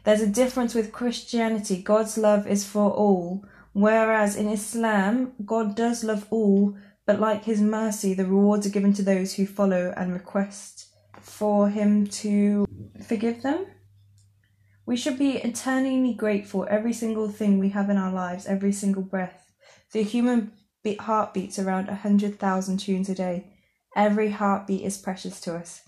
There's 0.05 0.21
a 0.21 0.27
difference 0.27 0.75
with 0.75 0.93
Christianity. 0.93 1.83
God's 1.83 2.19
love 2.19 2.47
is 2.47 2.67
for 2.67 2.91
all, 2.91 3.45
whereas 3.73 4.37
in 4.37 4.49
Islam, 4.49 5.33
God 5.45 5.77
does 5.77 6.03
love 6.03 6.27
all, 6.31 6.77
but 7.07 7.21
like 7.21 7.45
his 7.45 7.61
mercy, 7.61 8.15
the 8.15 8.27
rewards 8.27 8.67
are 8.67 8.71
given 8.71 8.93
to 8.95 9.03
those 9.03 9.35
who 9.35 9.47
follow 9.47 9.95
and 9.97 10.13
request 10.13 10.93
for 11.23 11.69
Him 11.69 12.07
to 12.09 12.67
forgive 13.07 13.43
them. 13.43 13.67
We 14.85 14.97
should 14.97 15.19
be 15.19 15.37
eternally 15.37 16.15
grateful 16.15 16.67
every 16.69 16.93
single 16.93 17.29
thing 17.29 17.59
we 17.59 17.71
have 17.71 17.89
in 17.89 17.97
our 17.97 18.13
lives, 18.13 18.47
every 18.47 18.73
single 18.73 19.03
breath. 19.03 19.53
The 19.93 20.03
human 20.03 20.53
heart 21.01 21.33
beats 21.33 21.59
around 21.59 21.89
a 21.89 21.95
hundred 21.95 22.39
thousand 22.39 22.79
tunes 22.79 23.09
a 23.09 23.15
day. 23.15 23.53
Every 23.95 24.31
heartbeat 24.31 24.83
is 24.83 24.99
precious 24.99 25.41
to 25.43 25.55
us. 25.55 25.83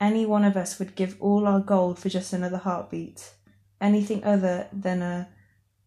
Any 0.00 0.26
one 0.26 0.44
of 0.44 0.56
us 0.56 0.78
would 0.78 0.96
give 0.96 1.16
all 1.20 1.46
our 1.46 1.60
gold 1.60 1.98
for 1.98 2.08
just 2.08 2.32
another 2.32 2.58
heartbeat. 2.58 3.32
Anything 3.80 4.24
other 4.24 4.68
than 4.72 5.02
a, 5.02 5.28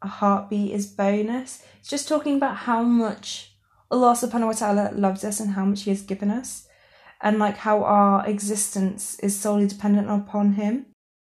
a 0.01 0.07
heartbeat 0.07 0.71
is 0.71 0.87
bonus. 0.87 1.63
It's 1.79 1.89
just 1.89 2.07
talking 2.07 2.37
about 2.37 2.57
how 2.57 2.83
much 2.83 3.53
Allah 3.89 4.13
subhanahu 4.13 4.47
wa 4.47 4.53
ta'ala 4.53 4.91
loves 4.93 5.23
us 5.23 5.39
and 5.39 5.51
how 5.51 5.65
much 5.65 5.83
He 5.83 5.91
has 5.91 6.01
given 6.01 6.29
us 6.29 6.67
and 7.21 7.39
like 7.39 7.57
how 7.57 7.83
our 7.83 8.27
existence 8.27 9.19
is 9.19 9.39
solely 9.39 9.67
dependent 9.67 10.09
upon 10.09 10.53
him. 10.53 10.85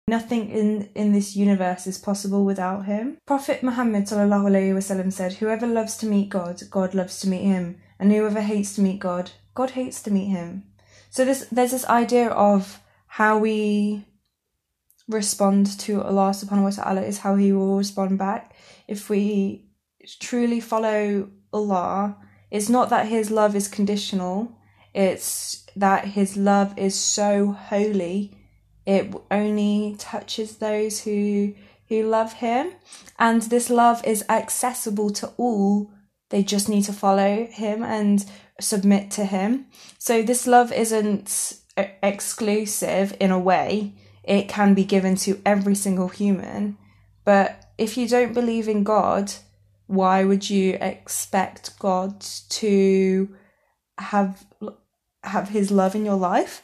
Nothing 0.07 0.49
in 0.49 0.89
in 0.95 1.13
this 1.13 1.35
universe 1.35 1.87
is 1.87 1.97
possible 1.97 2.43
without 2.43 2.85
him. 2.85 3.17
Prophet 3.25 3.63
muhammad 3.63 4.05
wasallam 4.05 5.13
said 5.13 5.33
whoever 5.33 5.67
loves 5.67 5.97
to 5.97 6.05
meet 6.05 6.29
god 6.29 6.61
god 6.69 6.93
loves 6.93 7.19
to 7.21 7.29
meet 7.29 7.43
him. 7.43 7.77
And 7.99 8.11
whoever 8.11 8.41
hates 8.41 8.75
to 8.75 8.81
meet 8.81 8.99
god 8.99 9.31
god 9.53 9.71
hates 9.71 10.01
to 10.03 10.11
meet 10.11 10.27
him. 10.27 10.63
So 11.09 11.23
this 11.23 11.47
there's 11.51 11.71
this 11.71 11.85
idea 11.85 12.29
of 12.29 12.81
how 13.07 13.37
we 13.37 14.05
respond 15.11 15.79
to 15.79 16.01
allah 16.01 16.31
subhanahu 16.31 16.63
wa 16.63 16.83
ta'ala 16.83 17.01
is 17.01 17.19
how 17.19 17.35
he 17.35 17.53
will 17.53 17.77
respond 17.77 18.17
back 18.17 18.55
if 18.87 19.09
we 19.09 19.65
truly 20.19 20.59
follow 20.59 21.29
allah 21.53 22.17
it's 22.49 22.69
not 22.69 22.89
that 22.89 23.07
his 23.07 23.29
love 23.31 23.55
is 23.55 23.67
conditional 23.67 24.57
it's 24.93 25.65
that 25.75 26.05
his 26.05 26.35
love 26.35 26.77
is 26.77 26.95
so 26.95 27.51
holy, 27.51 28.37
it 28.85 29.13
only 29.29 29.95
touches 29.97 30.57
those 30.57 31.03
who 31.03 31.53
who 31.87 32.03
love 32.03 32.33
him, 32.33 32.71
and 33.19 33.41
this 33.43 33.69
love 33.69 34.01
is 34.05 34.23
accessible 34.29 35.09
to 35.11 35.27
all. 35.37 35.91
They 36.29 36.43
just 36.43 36.69
need 36.69 36.83
to 36.83 36.93
follow 36.93 37.45
him 37.45 37.83
and 37.83 38.25
submit 38.61 39.11
to 39.11 39.25
him. 39.25 39.65
So 39.97 40.21
this 40.21 40.47
love 40.47 40.71
isn't 40.71 41.53
exclusive 42.01 43.15
in 43.19 43.31
a 43.31 43.39
way. 43.39 43.93
It 44.23 44.47
can 44.47 44.73
be 44.73 44.83
given 44.83 45.15
to 45.17 45.41
every 45.45 45.75
single 45.75 46.09
human. 46.09 46.77
But 47.25 47.65
if 47.77 47.97
you 47.97 48.07
don't 48.07 48.33
believe 48.33 48.67
in 48.67 48.83
God, 48.83 49.31
why 49.87 50.23
would 50.23 50.49
you 50.49 50.77
expect 50.79 51.77
God 51.79 52.21
to 52.49 53.35
have 53.97 54.45
have 55.23 55.49
his 55.49 55.71
love 55.71 55.95
in 55.95 56.05
your 56.05 56.15
life, 56.15 56.61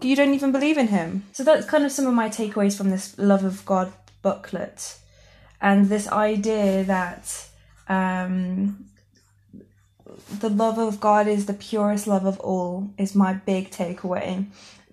you 0.00 0.14
don't 0.14 0.34
even 0.34 0.52
believe 0.52 0.78
in 0.78 0.88
him. 0.88 1.24
So 1.32 1.42
that's 1.42 1.66
kind 1.66 1.84
of 1.84 1.92
some 1.92 2.06
of 2.06 2.14
my 2.14 2.28
takeaways 2.28 2.76
from 2.76 2.90
this 2.90 3.16
Love 3.18 3.44
of 3.44 3.64
God 3.64 3.92
booklet. 4.22 4.98
And 5.60 5.88
this 5.88 6.06
idea 6.08 6.84
that 6.84 7.48
um, 7.88 8.86
the 10.38 10.50
love 10.50 10.78
of 10.78 11.00
God 11.00 11.26
is 11.26 11.46
the 11.46 11.54
purest 11.54 12.06
love 12.06 12.26
of 12.26 12.38
all 12.40 12.90
is 12.98 13.14
my 13.14 13.32
big 13.32 13.70
takeaway. 13.70 14.46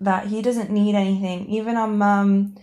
That 0.04 0.26
he 0.26 0.42
doesn't 0.42 0.70
need 0.70 0.94
anything. 0.94 1.48
Even 1.48 1.76
our 1.76 1.88
mum, 1.88 2.56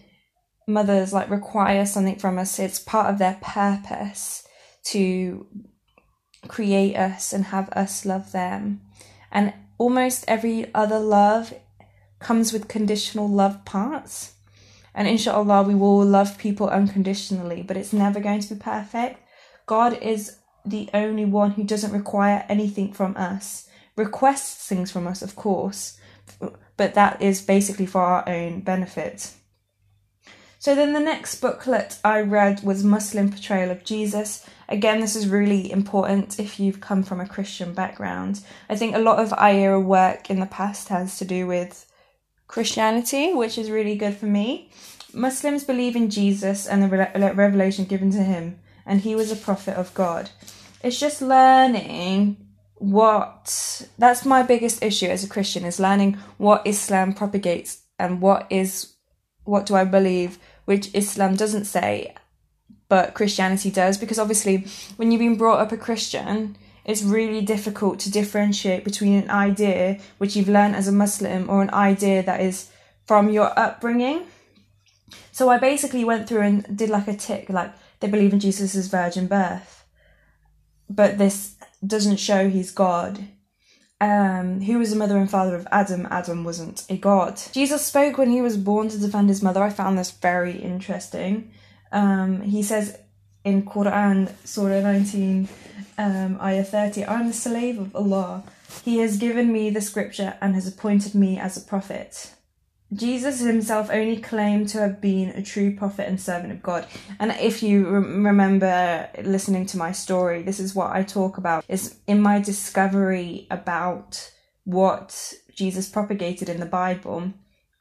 mothers 0.67 1.11
like 1.11 1.29
require 1.29 1.85
something 1.85 2.17
from 2.17 2.37
us. 2.37 2.59
It's 2.59 2.79
part 2.79 3.09
of 3.11 3.17
their 3.17 3.39
purpose 3.41 4.47
to 4.85 5.47
create 6.47 6.95
us 6.95 7.33
and 7.33 7.45
have 7.45 7.69
us 7.69 8.05
love 8.05 8.31
them. 8.31 8.81
And 9.31 9.53
almost 9.77 10.25
every 10.27 10.73
other 10.73 10.99
love 10.99 11.53
comes 12.19 12.53
with 12.53 12.67
conditional 12.67 13.27
love 13.27 13.65
parts. 13.65 14.35
And 14.93 15.07
inshallah, 15.07 15.63
we 15.63 15.73
will 15.73 16.05
love 16.05 16.37
people 16.37 16.69
unconditionally, 16.69 17.63
but 17.63 17.77
it's 17.77 17.93
never 17.93 18.19
going 18.19 18.41
to 18.41 18.53
be 18.53 18.59
perfect. 18.59 19.19
God 19.65 19.97
is 20.01 20.37
the 20.65 20.89
only 20.93 21.25
one 21.25 21.51
who 21.51 21.63
doesn't 21.63 21.93
require 21.93 22.45
anything 22.49 22.93
from 22.93 23.17
us, 23.17 23.67
requests 23.95 24.67
things 24.67 24.91
from 24.91 25.07
us, 25.07 25.21
of 25.23 25.35
course, 25.35 25.97
but 26.81 26.95
that 26.95 27.21
is 27.21 27.43
basically 27.43 27.85
for 27.85 28.01
our 28.01 28.27
own 28.27 28.59
benefit. 28.61 29.31
So 30.57 30.73
then 30.73 30.93
the 30.93 30.99
next 30.99 31.39
booklet 31.39 31.99
I 32.03 32.21
read 32.21 32.63
was 32.63 32.83
Muslim 32.83 33.29
Portrayal 33.29 33.69
of 33.69 33.83
Jesus. 33.83 34.43
Again, 34.67 34.99
this 34.99 35.15
is 35.15 35.27
really 35.27 35.71
important 35.71 36.39
if 36.39 36.59
you've 36.59 36.81
come 36.81 37.03
from 37.03 37.19
a 37.19 37.27
Christian 37.27 37.75
background. 37.75 38.41
I 38.67 38.75
think 38.75 38.95
a 38.95 38.99
lot 38.99 39.19
of 39.19 39.29
iERA 39.29 39.79
work 39.83 40.31
in 40.31 40.39
the 40.39 40.47
past 40.47 40.87
has 40.87 41.19
to 41.19 41.25
do 41.25 41.45
with 41.45 41.85
Christianity, 42.47 43.31
which 43.31 43.59
is 43.59 43.69
really 43.69 43.95
good 43.95 44.17
for 44.17 44.25
me. 44.25 44.71
Muslims 45.13 45.63
believe 45.63 45.95
in 45.95 46.09
Jesus 46.09 46.65
and 46.65 46.81
the 46.81 46.87
revelation 47.35 47.85
given 47.85 48.09
to 48.09 48.23
him, 48.23 48.59
and 48.87 49.01
he 49.01 49.13
was 49.13 49.31
a 49.31 49.35
prophet 49.35 49.75
of 49.75 49.93
God. 49.93 50.31
It's 50.83 50.99
just 50.99 51.21
learning 51.21 52.37
what 52.81 53.87
that's 53.99 54.25
my 54.25 54.41
biggest 54.41 54.81
issue 54.81 55.05
as 55.05 55.23
a 55.23 55.29
Christian 55.29 55.65
is 55.65 55.79
learning 55.79 56.17
what 56.37 56.65
Islam 56.65 57.13
propagates 57.13 57.83
and 57.99 58.19
what 58.19 58.47
is 58.49 58.95
what 59.43 59.67
do 59.67 59.75
I 59.75 59.85
believe 59.85 60.39
which 60.65 60.89
Islam 60.95 61.35
doesn't 61.35 61.65
say, 61.65 62.15
but 62.89 63.13
Christianity 63.13 63.69
does. 63.69 63.99
Because 63.99 64.17
obviously, 64.17 64.65
when 64.95 65.11
you've 65.11 65.19
been 65.19 65.37
brought 65.37 65.59
up 65.59 65.71
a 65.71 65.77
Christian, 65.77 66.57
it's 66.83 67.03
really 67.03 67.41
difficult 67.41 67.99
to 67.99 68.11
differentiate 68.11 68.83
between 68.83 69.13
an 69.13 69.29
idea 69.29 69.99
which 70.17 70.35
you've 70.35 70.49
learned 70.49 70.75
as 70.75 70.87
a 70.87 70.91
Muslim 70.91 71.49
or 71.49 71.61
an 71.61 71.73
idea 71.73 72.23
that 72.23 72.41
is 72.41 72.71
from 73.05 73.29
your 73.29 73.57
upbringing. 73.59 74.23
So 75.31 75.49
I 75.49 75.59
basically 75.59 76.03
went 76.03 76.27
through 76.27 76.41
and 76.41 76.77
did 76.77 76.89
like 76.89 77.07
a 77.07 77.15
tick, 77.15 77.49
like 77.49 77.73
they 77.99 78.07
believe 78.07 78.33
in 78.33 78.39
Jesus' 78.39 78.87
virgin 78.87 79.27
birth, 79.27 79.85
but 80.89 81.19
this 81.19 81.55
doesn't 81.85 82.17
show 82.17 82.49
he's 82.49 82.71
God. 82.71 83.27
Um, 83.99 84.61
who 84.61 84.79
was 84.79 84.89
the 84.89 84.95
mother 84.95 85.17
and 85.17 85.29
father 85.29 85.55
of 85.55 85.67
Adam? 85.71 86.07
Adam 86.09 86.43
wasn't 86.43 86.85
a 86.89 86.97
god. 86.97 87.39
Jesus 87.51 87.85
spoke 87.85 88.17
when 88.17 88.31
he 88.31 88.41
was 88.41 88.57
born 88.57 88.89
to 88.89 88.97
defend 88.97 89.29
his 89.29 89.43
mother. 89.43 89.61
I 89.63 89.69
found 89.69 89.97
this 89.97 90.09
very 90.11 90.57
interesting. 90.57 91.51
Um, 91.91 92.41
he 92.41 92.63
says 92.63 92.97
in 93.43 93.63
Quran, 93.63 94.31
Surah 94.43 94.81
19, 94.81 95.47
um, 95.97 96.37
Ayah 96.41 96.63
30, 96.63 97.03
I 97.03 97.19
am 97.19 97.27
the 97.27 97.33
slave 97.33 97.79
of 97.79 97.95
Allah. 97.95 98.43
He 98.83 98.97
has 98.99 99.17
given 99.17 99.51
me 99.51 99.69
the 99.69 99.81
scripture 99.81 100.35
and 100.41 100.55
has 100.55 100.67
appointed 100.67 101.13
me 101.13 101.37
as 101.37 101.57
a 101.57 101.61
prophet. 101.61 102.33
Jesus 102.93 103.39
himself 103.39 103.89
only 103.89 104.17
claimed 104.17 104.67
to 104.69 104.79
have 104.79 104.99
been 104.99 105.29
a 105.29 105.41
true 105.41 105.75
prophet 105.75 106.07
and 106.07 106.19
servant 106.19 106.51
of 106.51 106.61
God. 106.61 106.85
And 107.19 107.31
if 107.39 107.63
you 107.63 107.87
re- 107.87 108.23
remember 108.23 109.09
listening 109.23 109.65
to 109.67 109.77
my 109.77 109.93
story, 109.93 110.43
this 110.43 110.59
is 110.59 110.75
what 110.75 110.91
I 110.91 111.03
talk 111.03 111.37
about 111.37 111.63
is 111.69 111.95
in 112.05 112.21
my 112.21 112.39
discovery 112.39 113.47
about 113.49 114.31
what 114.65 115.33
Jesus 115.55 115.87
propagated 115.89 116.49
in 116.49 116.59
the 116.59 116.65
Bible. 116.65 117.31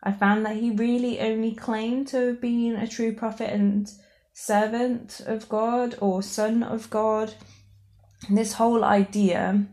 I 0.02 0.12
found 0.12 0.46
that 0.46 0.56
he 0.56 0.70
really 0.70 1.20
only 1.20 1.52
claimed 1.54 2.08
to 2.08 2.28
have 2.28 2.40
been 2.40 2.76
a 2.76 2.86
true 2.86 3.12
prophet 3.12 3.52
and 3.52 3.90
servant 4.32 5.20
of 5.26 5.48
God 5.48 5.96
or 6.00 6.22
son 6.22 6.62
of 6.62 6.88
God. 6.88 7.34
This 8.30 8.54
whole 8.54 8.84
idea 8.84 9.66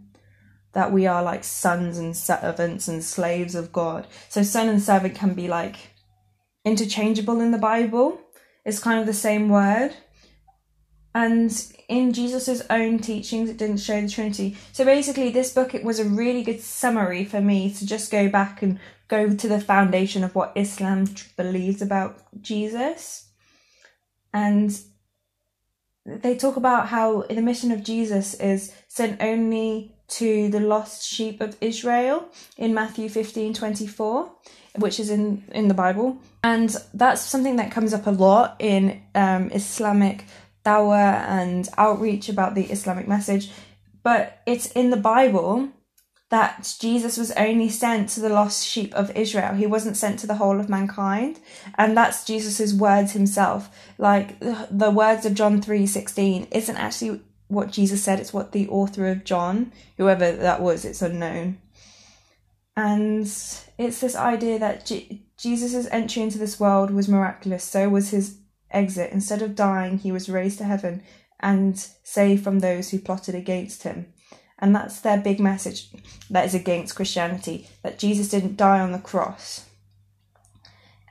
that 0.77 0.91
we 0.91 1.07
are 1.07 1.24
like 1.24 1.43
sons 1.43 1.98
and 1.98 2.15
servants 2.15 2.88
and 2.88 3.03
slaves 3.03 3.55
of 3.55 3.74
God. 3.74 4.05
So 4.29 4.43
son 4.43 4.69
and 4.69 4.79
servant 4.79 5.15
can 5.15 5.34
be 5.34 5.48
like 5.48 5.75
interchangeable 6.63 7.41
in 7.41 7.50
the 7.50 7.57
Bible. 7.57 8.22
It's 8.63 8.77
kind 8.77 9.00
of 9.00 9.07
the 9.07 9.12
same 9.12 9.50
word. 9.50 9.96
And 11.15 11.51
in 11.89 12.13
Jesus's 12.13 12.63
own 12.69 13.00
teachings, 13.00 13.50
it 13.50 13.57
didn't 13.57 13.77
show 13.77 14.00
the 14.00 14.07
Trinity. 14.07 14.55
So 14.72 14.86
basically, 14.86 15.31
this 15.31 15.51
book 15.51 15.74
it 15.74 15.84
was 15.84 15.98
a 16.00 16.05
really 16.05 16.43
good 16.43 16.62
summary 16.62 17.25
for 17.25 17.41
me 17.41 17.74
to 17.74 17.84
just 17.84 18.12
go 18.12 18.29
back 18.29 18.62
and 18.62 18.79
go 19.07 19.34
to 19.34 19.48
the 19.48 19.60
foundation 19.60 20.24
of 20.24 20.36
what 20.36 20.51
Islam 20.53 21.07
believes 21.36 21.81
about 21.81 22.19
Jesus. 22.39 23.29
And 24.31 24.79
they 26.05 26.38
talk 26.38 26.55
about 26.55 26.89
how 26.89 27.24
the 27.24 27.41
mission 27.41 27.72
of 27.72 27.84
Jesus 27.84 28.36
is 28.36 28.72
sent 28.88 29.19
only 29.24 29.97
to 30.08 30.50
the 30.50 30.60
lost 30.60 31.06
sheep 31.08 31.42
of 31.42 31.58
Israel 31.62 32.30
in 32.58 32.74
Matthew 32.74 33.10
15 33.10 33.54
24, 33.54 34.32
which 34.78 35.00
is 35.00 35.10
in, 35.10 35.44
in 35.52 35.68
the 35.68 35.74
Bible. 35.74 36.18
And 36.44 36.76
that's 36.94 37.22
something 37.22 37.58
that 37.58 37.72
comes 37.72 37.94
up 37.94 38.08
a 38.08 38.12
lot 38.12 38.56
in 38.60 39.02
um, 39.16 39.52
Islamic 39.52 40.26
dawah 40.66 41.26
and 41.28 41.68
outreach 41.78 42.30
about 42.30 42.56
the 42.56 42.66
Islamic 42.66 43.08
message. 43.08 43.52
But 44.04 44.42
it's 44.46 44.72
in 44.72 44.90
the 44.90 44.98
Bible 44.98 45.70
that 46.30 46.76
Jesus 46.80 47.18
was 47.18 47.32
only 47.32 47.70
sent 47.70 48.10
to 48.10 48.20
the 48.20 48.30
lost 48.30 48.68
sheep 48.68 48.94
of 48.94 49.16
Israel. 49.16 49.54
He 49.54 49.66
wasn't 49.66 49.96
sent 49.96 50.20
to 50.20 50.28
the 50.28 50.36
whole 50.36 50.60
of 50.60 50.68
mankind. 50.68 51.40
And 51.76 51.96
that's 51.96 52.26
Jesus's 52.26 52.74
words 52.74 53.14
himself. 53.14 53.70
Like 53.98 54.40
the 54.40 54.92
words 54.92 55.26
of 55.26 55.36
John 55.36 55.62
3:16 55.62 56.48
isn't 56.52 56.78
actually 56.78 57.22
what 57.48 57.72
Jesus 57.72 58.04
said, 58.04 58.20
it's 58.20 58.34
what 58.34 58.51
the 58.51 58.68
author 58.68 59.08
of 59.08 59.24
John, 59.24 59.72
whoever 59.98 60.32
that 60.32 60.62
was, 60.62 60.86
it's 60.86 61.01
unknown. 61.01 61.60
And 62.75 63.22
it's 63.25 64.01
this 64.01 64.16
idea 64.16 64.60
that 64.60 64.86
G- 64.86 65.27
Jesus' 65.38 65.88
entry 65.92 66.22
into 66.22 66.38
this 66.38 66.60
world 66.60 66.92
was 66.92 67.08
miraculous, 67.08 67.63
so 67.63 67.89
was 67.89 68.10
his 68.10 68.39
exit. 68.70 69.12
Instead 69.12 69.42
of 69.42 69.56
dying, 69.56 69.98
he 69.98 70.12
was 70.12 70.30
raised 70.30 70.60
to 70.60 70.63
heaven 70.63 71.04
and 71.39 71.77
saved 72.04 72.44
from 72.44 72.60
those 72.60 72.89
who 72.89 73.00
plotted 73.00 73.36
against 73.36 73.84
him. 73.84 74.13
And 74.60 74.75
that's 74.75 75.00
their 75.00 75.20
big 75.20 75.39
message 75.39 75.89
that 76.30 76.46
is 76.46 76.56
against 76.56 76.96
Christianity 76.96 77.70
that 77.84 78.00
Jesus 78.00 78.30
didn't 78.30 78.58
die 78.58 78.80
on 78.80 78.92
the 78.92 79.00
cross. 79.00 79.66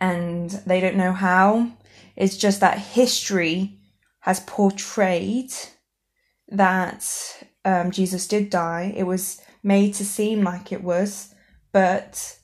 And 0.01 0.51
they 0.67 0.81
don't 0.81 0.97
know 0.97 1.13
how. 1.13 1.73
It's 2.17 2.37
just 2.37 2.61
that 2.61 2.79
history 2.79 3.79
has 4.21 4.41
portrayed 4.41 5.53
that 6.49 7.45
um, 7.65 7.91
Jesus 7.91 8.29
did 8.29 8.51
die. 8.51 8.95
It 8.97 9.05
was 9.05 9.41
made 9.63 9.95
to 9.95 10.05
seem 10.05 10.43
like 10.43 10.73
it 10.73 10.83
was, 10.83 11.35
but 11.73 12.39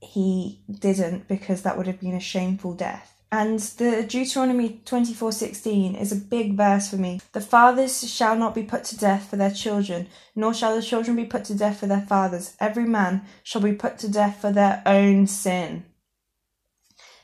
he 0.00 0.62
didn't 0.70 1.26
because 1.28 1.62
that 1.62 1.76
would 1.76 1.86
have 1.86 2.00
been 2.00 2.14
a 2.14 2.20
shameful 2.20 2.74
death. 2.74 3.14
And 3.32 3.58
the 3.58 4.04
Deuteronomy 4.04 4.80
24:16 4.84 6.00
is 6.00 6.12
a 6.12 6.16
big 6.16 6.56
verse 6.56 6.88
for 6.88 6.96
me. 6.96 7.20
The 7.32 7.40
fathers 7.40 8.08
shall 8.08 8.36
not 8.36 8.54
be 8.54 8.62
put 8.62 8.84
to 8.84 8.96
death 8.96 9.28
for 9.28 9.34
their 9.34 9.50
children, 9.50 10.06
nor 10.36 10.54
shall 10.54 10.76
the 10.76 10.82
children 10.82 11.16
be 11.16 11.24
put 11.24 11.44
to 11.46 11.54
death 11.54 11.80
for 11.80 11.88
their 11.88 12.02
fathers. 12.02 12.54
Every 12.60 12.84
man 12.84 13.22
shall 13.42 13.60
be 13.60 13.72
put 13.72 13.98
to 13.98 14.08
death 14.08 14.40
for 14.40 14.52
their 14.52 14.82
own 14.86 15.26
sin. 15.26 15.84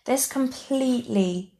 This 0.04 0.26
completely 0.26 1.54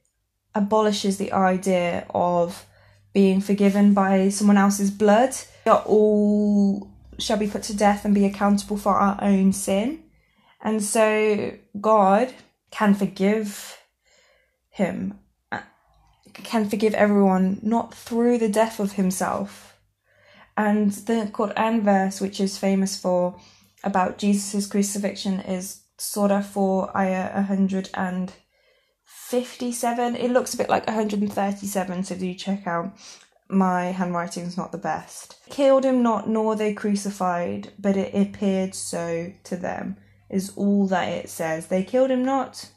abolishes 0.52 1.18
the 1.18 1.30
idea 1.30 2.06
of 2.10 2.66
being 3.12 3.40
forgiven 3.40 3.94
by 3.94 4.28
someone 4.28 4.56
else's 4.56 4.90
blood. 4.90 5.34
We 5.66 5.72
are 5.72 5.82
all 5.86 6.90
shall 7.18 7.36
be 7.36 7.46
put 7.46 7.62
to 7.64 7.76
death 7.76 8.04
and 8.04 8.14
be 8.14 8.24
accountable 8.24 8.76
for 8.76 8.94
our 8.94 9.18
own 9.22 9.52
sin. 9.52 10.02
And 10.62 10.82
so 10.82 11.52
God 11.80 12.32
can 12.70 12.94
forgive 12.94 13.78
him, 14.70 15.18
uh, 15.50 15.60
can 16.32 16.68
forgive 16.68 16.94
everyone, 16.94 17.60
not 17.62 17.94
through 17.94 18.38
the 18.38 18.48
death 18.48 18.80
of 18.80 18.92
himself. 18.92 19.76
And 20.56 20.92
the 20.92 21.30
Quran 21.32 21.82
verse, 21.82 22.20
which 22.20 22.40
is 22.40 22.58
famous 22.58 22.98
for 22.98 23.38
about 23.82 24.18
Jesus' 24.18 24.66
crucifixion, 24.66 25.40
is 25.40 25.82
Surah 25.98 26.42
4, 26.42 26.96
Ayah 26.96 27.32
100 27.34 27.90
and 27.94 28.32
57. 29.12 30.16
It 30.16 30.30
looks 30.30 30.54
a 30.54 30.56
bit 30.56 30.68
like 30.68 30.86
137, 30.86 32.04
so 32.04 32.14
do 32.14 32.34
check 32.34 32.66
out. 32.66 32.96
My 33.48 33.86
handwriting's 33.86 34.56
not 34.56 34.70
the 34.70 34.78
best. 34.78 35.36
Killed 35.48 35.84
him 35.84 36.02
not, 36.02 36.28
nor 36.28 36.54
they 36.54 36.72
crucified, 36.72 37.72
but 37.78 37.96
it 37.96 38.14
appeared 38.14 38.74
so 38.74 39.32
to 39.44 39.56
them, 39.56 39.96
is 40.28 40.52
all 40.56 40.86
that 40.86 41.08
it 41.08 41.28
says. 41.28 41.66
They 41.66 41.82
killed 41.82 42.10
him 42.10 42.24
not, 42.24 42.70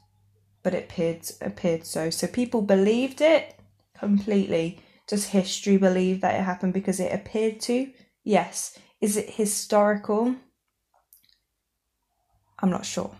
but 0.64 0.74
it 0.74 0.86
appeared, 0.86 1.30
appeared 1.42 1.86
so. 1.86 2.10
So 2.10 2.28
people 2.28 2.64
believed 2.64 3.22
it 3.22 3.56
completely. 3.98 4.80
Does 5.08 5.28
history 5.28 5.78
believe 5.78 6.22
that 6.22 6.36
it 6.40 6.44
happened 6.44 6.74
because 6.74 7.00
it 7.00 7.14
appeared 7.14 7.60
to? 7.62 7.92
Yes. 8.24 8.78
Is 9.02 9.18
it 9.18 9.30
historical? 9.32 10.36
I'm 12.60 12.70
not 12.70 12.86
sure. 12.86 13.16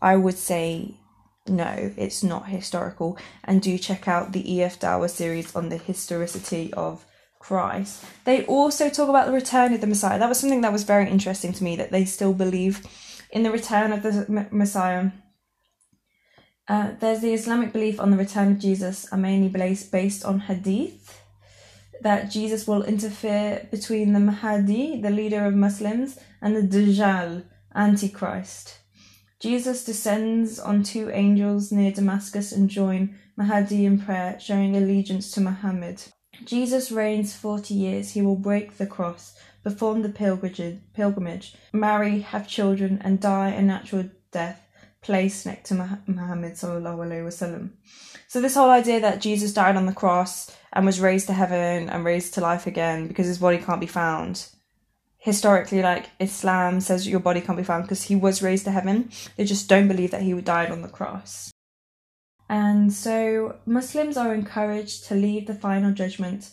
I 0.00 0.16
would 0.16 0.38
say 0.38 0.96
no, 1.46 1.92
it's 1.96 2.22
not 2.22 2.48
historical. 2.48 3.18
And 3.44 3.60
do 3.60 3.76
check 3.78 4.08
out 4.08 4.32
the 4.32 4.62
EF 4.62 4.80
Dawah 4.80 5.10
series 5.10 5.54
on 5.54 5.68
the 5.68 5.76
historicity 5.76 6.72
of 6.74 7.04
Christ. 7.38 8.02
They 8.24 8.46
also 8.46 8.88
talk 8.88 9.10
about 9.10 9.26
the 9.26 9.32
return 9.32 9.74
of 9.74 9.80
the 9.82 9.86
Messiah. 9.86 10.18
That 10.18 10.28
was 10.28 10.40
something 10.40 10.62
that 10.62 10.72
was 10.72 10.84
very 10.84 11.10
interesting 11.10 11.52
to 11.52 11.64
me 11.64 11.76
that 11.76 11.90
they 11.90 12.06
still 12.06 12.32
believe 12.32 12.86
in 13.30 13.42
the 13.42 13.50
return 13.50 13.92
of 13.92 14.02
the 14.02 14.48
Messiah. 14.50 15.10
Uh, 16.66 16.92
there's 16.98 17.20
the 17.20 17.34
Islamic 17.34 17.74
belief 17.74 18.00
on 18.00 18.10
the 18.10 18.16
return 18.16 18.52
of 18.52 18.58
Jesus 18.58 19.06
are 19.12 19.18
mainly 19.18 19.48
based, 19.48 19.92
based 19.92 20.24
on 20.24 20.40
hadith 20.40 21.20
that 22.00 22.30
Jesus 22.30 22.66
will 22.66 22.82
interfere 22.84 23.68
between 23.70 24.14
the 24.14 24.20
Mahdi, 24.20 25.00
the 25.00 25.10
leader 25.10 25.44
of 25.44 25.54
Muslims, 25.54 26.18
and 26.40 26.56
the 26.56 26.62
Dajjal, 26.62 27.44
Antichrist. 27.74 28.78
Jesus 29.44 29.84
descends 29.84 30.58
on 30.58 30.82
two 30.82 31.10
angels 31.10 31.70
near 31.70 31.92
Damascus 31.92 32.50
and 32.50 32.70
join 32.70 33.14
Mahdi 33.36 33.84
in 33.84 34.00
prayer, 34.00 34.40
showing 34.40 34.74
allegiance 34.74 35.30
to 35.32 35.42
Muhammad. 35.42 36.02
Jesus 36.46 36.90
reigns 36.90 37.36
40 37.36 37.74
years. 37.74 38.12
He 38.12 38.22
will 38.22 38.36
break 38.36 38.78
the 38.78 38.86
cross, 38.86 39.36
perform 39.62 40.00
the 40.00 40.08
pilgrimage, 40.94 41.56
marry, 41.74 42.20
have 42.20 42.48
children, 42.48 43.02
and 43.04 43.20
die 43.20 43.50
a 43.50 43.60
natural 43.60 44.08
death, 44.32 44.66
placed 45.02 45.44
next 45.44 45.68
to 45.68 46.00
Muhammad 46.06 46.56
So 46.56 48.40
this 48.40 48.54
whole 48.54 48.70
idea 48.70 49.00
that 49.00 49.20
Jesus 49.20 49.52
died 49.52 49.76
on 49.76 49.84
the 49.84 49.92
cross 49.92 50.56
and 50.72 50.86
was 50.86 51.00
raised 51.02 51.26
to 51.26 51.34
heaven 51.34 51.90
and 51.90 52.02
raised 52.02 52.32
to 52.34 52.40
life 52.40 52.66
again 52.66 53.08
because 53.08 53.26
his 53.26 53.40
body 53.40 53.58
can't 53.58 53.78
be 53.78 53.86
found 53.86 54.48
historically 55.24 55.80
like 55.80 56.10
Islam 56.20 56.82
says 56.82 57.08
your 57.08 57.18
body 57.18 57.40
can't 57.40 57.56
be 57.56 57.64
found 57.64 57.84
because 57.84 58.02
he 58.02 58.14
was 58.14 58.42
raised 58.42 58.66
to 58.66 58.70
heaven. 58.70 59.10
They 59.38 59.46
just 59.46 59.70
don't 59.70 59.88
believe 59.88 60.10
that 60.10 60.20
he 60.20 60.34
died 60.34 60.70
on 60.70 60.82
the 60.82 60.88
cross. 60.88 61.50
And 62.50 62.92
so 62.92 63.56
Muslims 63.64 64.18
are 64.18 64.34
encouraged 64.34 65.06
to 65.06 65.14
leave 65.14 65.46
the 65.46 65.54
final 65.54 65.92
judgment 65.92 66.50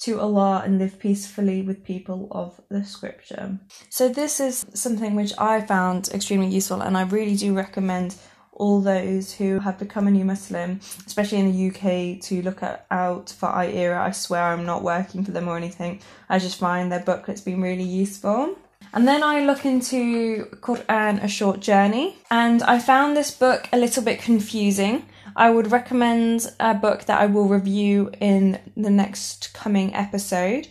to 0.00 0.18
Allah 0.18 0.62
and 0.64 0.80
live 0.80 0.98
peacefully 0.98 1.62
with 1.62 1.84
people 1.84 2.26
of 2.32 2.60
the 2.68 2.84
scripture. 2.84 3.60
So, 3.88 4.08
this 4.08 4.40
is 4.40 4.66
something 4.74 5.14
which 5.14 5.32
I 5.38 5.60
found 5.60 6.08
extremely 6.08 6.48
useful, 6.48 6.82
and 6.82 6.96
I 6.96 7.02
really 7.02 7.36
do 7.36 7.52
recommend 7.52 8.14
all 8.58 8.80
those 8.80 9.32
who 9.32 9.60
have 9.60 9.78
become 9.78 10.06
a 10.06 10.10
new 10.10 10.24
Muslim, 10.24 10.80
especially 11.06 11.38
in 11.38 11.52
the 11.52 11.68
UK, 11.68 12.20
to 12.22 12.42
look 12.42 12.62
at, 12.62 12.86
out 12.90 13.30
for 13.30 13.48
iERA. 13.48 13.98
I 13.98 14.10
swear 14.10 14.42
I'm 14.42 14.66
not 14.66 14.82
working 14.82 15.24
for 15.24 15.30
them 15.30 15.48
or 15.48 15.56
anything. 15.56 16.00
I 16.28 16.38
just 16.38 16.58
find 16.58 16.92
their 16.92 17.00
booklets 17.00 17.40
been 17.40 17.62
really 17.62 17.84
useful. 17.84 18.56
And 18.92 19.06
then 19.06 19.22
I 19.22 19.44
look 19.44 19.64
into 19.64 20.46
Quran 20.60 21.22
A 21.22 21.28
Short 21.28 21.60
Journey, 21.60 22.16
and 22.30 22.62
I 22.62 22.78
found 22.78 23.16
this 23.16 23.30
book 23.30 23.68
a 23.72 23.78
little 23.78 24.02
bit 24.02 24.20
confusing. 24.20 25.04
I 25.36 25.50
would 25.50 25.70
recommend 25.70 26.50
a 26.58 26.74
book 26.74 27.04
that 27.04 27.20
I 27.20 27.26
will 27.26 27.46
review 27.46 28.10
in 28.20 28.58
the 28.76 28.90
next 28.90 29.52
coming 29.54 29.94
episode, 29.94 30.68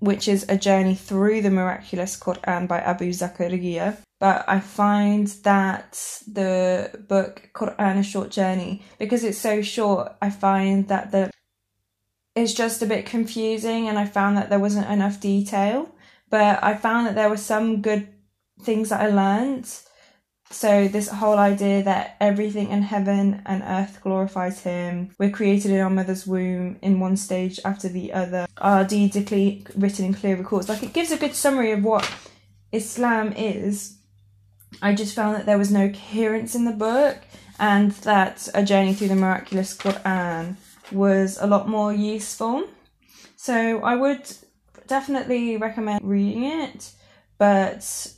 which 0.00 0.26
is 0.26 0.44
A 0.48 0.56
Journey 0.56 0.94
Through 0.94 1.42
the 1.42 1.50
Miraculous 1.50 2.18
Quran 2.18 2.48
um, 2.48 2.66
by 2.66 2.80
Abu 2.80 3.10
Zakaria. 3.10 3.98
But 4.18 4.44
I 4.48 4.60
find 4.60 5.28
that 5.44 5.92
the 6.26 7.04
book 7.08 7.50
Quran 7.54 7.98
A 7.98 8.02
Short 8.02 8.30
Journey, 8.30 8.82
because 8.98 9.24
it's 9.24 9.38
so 9.38 9.62
short, 9.62 10.12
I 10.20 10.30
find 10.30 10.88
that 10.88 11.10
the 11.12 11.30
it's 12.34 12.54
just 12.54 12.80
a 12.80 12.86
bit 12.86 13.06
confusing 13.06 13.88
and 13.88 13.98
I 13.98 14.06
found 14.06 14.36
that 14.36 14.50
there 14.50 14.58
wasn't 14.58 14.90
enough 14.90 15.20
detail. 15.20 15.94
But 16.28 16.62
I 16.62 16.76
found 16.76 17.06
that 17.06 17.14
there 17.14 17.28
were 17.28 17.36
some 17.36 17.82
good 17.82 18.08
things 18.62 18.90
that 18.90 19.00
I 19.00 19.08
learned 19.08 19.68
so, 20.52 20.88
this 20.88 21.08
whole 21.08 21.38
idea 21.38 21.84
that 21.84 22.16
everything 22.20 22.70
in 22.70 22.82
heaven 22.82 23.40
and 23.46 23.62
earth 23.62 24.00
glorifies 24.02 24.60
Him, 24.60 25.10
we're 25.16 25.30
created 25.30 25.70
in 25.70 25.78
our 25.78 25.88
mother's 25.88 26.26
womb 26.26 26.76
in 26.82 26.98
one 26.98 27.16
stage 27.16 27.60
after 27.64 27.88
the 27.88 28.12
other, 28.12 28.48
are 28.58 28.84
deedically 28.84 29.64
written 29.76 30.06
in 30.06 30.14
clear 30.14 30.36
records. 30.36 30.68
Like, 30.68 30.82
it 30.82 30.92
gives 30.92 31.12
a 31.12 31.16
good 31.16 31.36
summary 31.36 31.70
of 31.70 31.84
what 31.84 32.12
Islam 32.72 33.32
is. 33.34 33.96
I 34.82 34.92
just 34.92 35.14
found 35.14 35.36
that 35.36 35.46
there 35.46 35.56
was 35.58 35.70
no 35.70 35.88
coherence 35.88 36.56
in 36.56 36.64
the 36.64 36.72
book, 36.72 37.18
and 37.60 37.92
that 38.02 38.48
a 38.52 38.64
journey 38.64 38.92
through 38.92 39.08
the 39.08 39.14
miraculous 39.14 39.76
Quran 39.76 40.56
was 40.90 41.38
a 41.40 41.46
lot 41.46 41.68
more 41.68 41.92
useful. 41.92 42.64
So, 43.36 43.82
I 43.82 43.94
would 43.94 44.28
definitely 44.88 45.58
recommend 45.58 46.02
reading 46.02 46.42
it, 46.42 46.90
but 47.38 48.12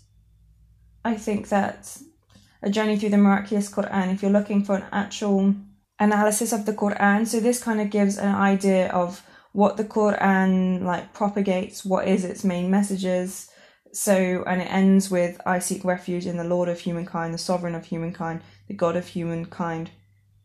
I 1.04 1.14
think 1.14 1.50
that 1.50 1.98
a 2.62 2.70
journey 2.70 2.96
through 2.96 3.10
the 3.10 3.18
miraculous 3.18 3.70
Quran 3.70 4.12
if 4.12 4.22
you're 4.22 4.30
looking 4.30 4.64
for 4.64 4.76
an 4.76 4.84
actual 4.92 5.54
analysis 5.98 6.52
of 6.52 6.66
the 6.66 6.72
Quran. 6.72 7.26
So 7.26 7.40
this 7.40 7.62
kind 7.62 7.80
of 7.80 7.90
gives 7.90 8.18
an 8.18 8.34
idea 8.34 8.88
of 8.88 9.22
what 9.52 9.76
the 9.76 9.84
Quran 9.84 10.82
like 10.82 11.12
propagates, 11.12 11.84
what 11.84 12.08
is 12.08 12.24
its 12.24 12.44
main 12.44 12.70
messages. 12.70 13.50
So 13.92 14.44
and 14.46 14.62
it 14.62 14.72
ends 14.72 15.10
with 15.10 15.40
I 15.44 15.58
seek 15.58 15.84
refuge 15.84 16.26
in 16.26 16.36
the 16.36 16.44
Lord 16.44 16.68
of 16.68 16.80
humankind, 16.80 17.34
the 17.34 17.38
sovereign 17.38 17.74
of 17.74 17.86
humankind, 17.86 18.42
the 18.68 18.74
God 18.74 18.96
of 18.96 19.08
humankind, 19.08 19.90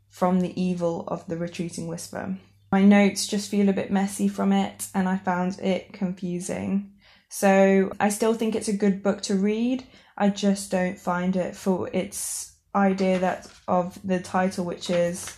from 0.09 0.41
the 0.41 0.59
evil 0.61 1.05
of 1.07 1.25
the 1.27 1.37
retreating 1.37 1.87
whisper. 1.87 2.37
My 2.71 2.83
notes 2.83 3.27
just 3.27 3.49
feel 3.49 3.69
a 3.69 3.73
bit 3.73 3.91
messy 3.91 4.27
from 4.27 4.51
it 4.51 4.87
and 4.93 5.07
I 5.07 5.17
found 5.17 5.59
it 5.59 5.93
confusing. 5.93 6.91
So 7.29 7.91
I 7.99 8.09
still 8.09 8.33
think 8.33 8.55
it's 8.55 8.67
a 8.67 8.73
good 8.73 9.01
book 9.01 9.21
to 9.23 9.35
read. 9.35 9.85
I 10.17 10.29
just 10.29 10.71
don't 10.71 10.97
find 10.97 11.35
it 11.35 11.55
for 11.55 11.89
its 11.93 12.53
idea 12.73 13.19
that 13.19 13.47
of 13.67 13.99
the 14.03 14.19
title, 14.19 14.65
which 14.65 14.89
is 14.89 15.37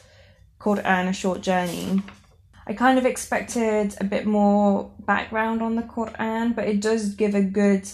called 0.57 0.79
Anne 0.79 1.07
a 1.07 1.13
Short 1.13 1.41
Journey. 1.41 2.01
I 2.67 2.73
kind 2.73 2.97
of 2.99 3.05
expected 3.05 3.95
a 3.99 4.03
bit 4.03 4.25
more 4.25 4.91
background 4.99 5.61
on 5.61 5.75
the 5.75 5.81
Quran, 5.81 6.55
but 6.55 6.67
it 6.67 6.81
does 6.81 7.15
give 7.15 7.33
a 7.33 7.41
good 7.41 7.89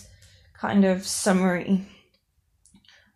kind 0.53 0.85
of 0.85 1.05
summary 1.05 1.85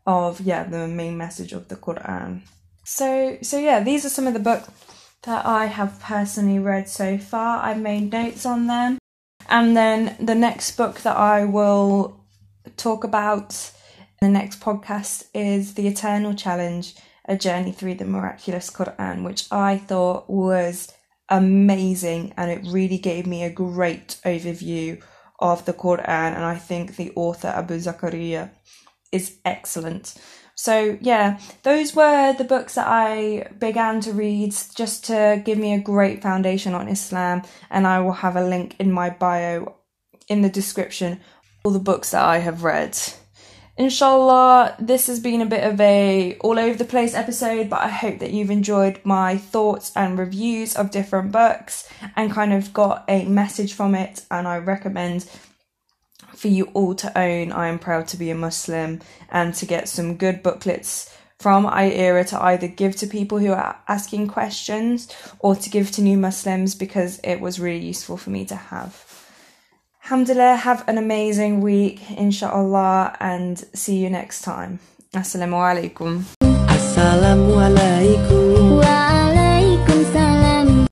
of 0.05 0.41
yeah 0.41 0.63
the 0.63 0.87
main 0.87 1.17
message 1.17 1.53
of 1.53 1.67
the 1.67 1.75
Quran. 1.75 2.41
So 2.85 3.37
so 3.41 3.59
yeah, 3.59 3.81
these 3.81 4.05
are 4.05 4.09
some 4.09 4.27
of 4.27 4.33
the 4.33 4.39
books 4.39 4.69
that 5.23 5.45
I 5.45 5.65
have 5.65 5.99
personally 5.99 6.59
read 6.59 6.87
so 6.87 7.17
far. 7.17 7.63
I've 7.63 7.79
made 7.79 8.11
notes 8.11 8.45
on 8.45 8.67
them. 8.67 8.97
And 9.49 9.75
then 9.75 10.15
the 10.19 10.35
next 10.35 10.77
book 10.77 11.01
that 11.01 11.17
I 11.17 11.45
will 11.45 12.18
talk 12.77 13.03
about 13.03 13.71
the 14.21 14.29
next 14.29 14.59
podcast 14.59 15.27
is 15.33 15.75
The 15.75 15.87
Eternal 15.87 16.33
Challenge 16.33 16.93
A 17.25 17.37
Journey 17.37 17.71
Through 17.71 17.95
the 17.95 18.05
Miraculous 18.05 18.69
Quran, 18.69 19.23
which 19.23 19.47
I 19.51 19.77
thought 19.77 20.29
was 20.29 20.91
amazing 21.29 22.33
and 22.35 22.49
it 22.51 22.71
really 22.71 22.97
gave 22.97 23.27
me 23.27 23.43
a 23.43 23.49
great 23.49 24.19
overview 24.25 25.01
of 25.39 25.65
the 25.65 25.73
Quran. 25.73 26.35
And 26.35 26.43
I 26.43 26.55
think 26.55 26.95
the 26.95 27.11
author 27.15 27.47
Abu 27.47 27.75
Zakaria 27.75 28.51
is 29.11 29.37
excellent. 29.45 30.15
So, 30.55 30.97
yeah, 30.99 31.39
those 31.63 31.95
were 31.95 32.33
the 32.33 32.43
books 32.43 32.75
that 32.75 32.87
I 32.87 33.47
began 33.57 34.01
to 34.01 34.11
read 34.11 34.53
just 34.75 35.05
to 35.05 35.41
give 35.45 35.57
me 35.57 35.73
a 35.73 35.79
great 35.79 36.21
foundation 36.21 36.73
on 36.73 36.89
Islam. 36.89 37.43
And 37.69 37.87
I 37.87 38.01
will 38.01 38.11
have 38.11 38.35
a 38.35 38.43
link 38.43 38.75
in 38.79 38.91
my 38.91 39.09
bio 39.09 39.75
in 40.27 40.41
the 40.41 40.49
description 40.49 41.21
all 41.69 41.73
the 41.73 41.79
books 41.79 42.09
that 42.09 42.25
I 42.25 42.39
have 42.39 42.63
read. 42.63 42.97
Inshallah, 43.77 44.75
this 44.79 45.05
has 45.05 45.19
been 45.19 45.41
a 45.41 45.45
bit 45.45 45.63
of 45.63 45.79
a 45.79 46.35
all 46.41 46.57
over 46.57 46.75
the 46.75 46.83
place 46.83 47.13
episode, 47.13 47.69
but 47.69 47.81
I 47.81 47.89
hope 47.89 48.17
that 48.19 48.31
you've 48.31 48.49
enjoyed 48.49 48.99
my 49.03 49.37
thoughts 49.37 49.91
and 49.95 50.17
reviews 50.17 50.75
of 50.75 50.89
different 50.89 51.31
books 51.31 51.87
and 52.15 52.31
kind 52.31 52.53
of 52.53 52.73
got 52.73 53.05
a 53.07 53.25
message 53.25 53.73
from 53.73 53.93
it. 53.93 54.25
And 54.31 54.47
I 54.47 54.57
recommend 54.57 55.29
for 56.35 56.47
you 56.47 56.65
all 56.73 56.95
to 56.95 57.15
own 57.15 57.51
I 57.51 57.67
am 57.67 57.77
proud 57.77 58.07
to 58.07 58.17
be 58.17 58.31
a 58.31 58.35
Muslim 58.35 59.01
and 59.29 59.53
to 59.53 59.67
get 59.67 59.87
some 59.87 60.17
good 60.17 60.41
booklets 60.41 61.15
from 61.37 61.65
iERA 61.65 62.27
to 62.29 62.43
either 62.43 62.67
give 62.67 62.95
to 62.95 63.05
people 63.05 63.37
who 63.37 63.51
are 63.51 63.79
asking 63.87 64.27
questions 64.27 65.07
or 65.37 65.55
to 65.55 65.69
give 65.69 65.91
to 65.91 66.01
new 66.01 66.17
Muslims 66.17 66.73
because 66.73 67.19
it 67.23 67.39
was 67.39 67.59
really 67.59 67.85
useful 67.85 68.17
for 68.17 68.31
me 68.31 68.43
to 68.45 68.55
have. 68.55 69.08
Alhamdulillah, 70.09 70.55
have 70.55 70.83
an 70.87 70.97
amazing 70.97 71.61
week, 71.61 72.01
inshallah, 72.17 73.15
and 73.19 73.63
see 73.75 73.97
you 73.97 74.09
next 74.09 74.41
time. 74.41 74.79
Assalamu 75.13 75.61
alaikum. 75.61 76.25
Assalamu 76.65 77.53
alaikum. 77.61 79.18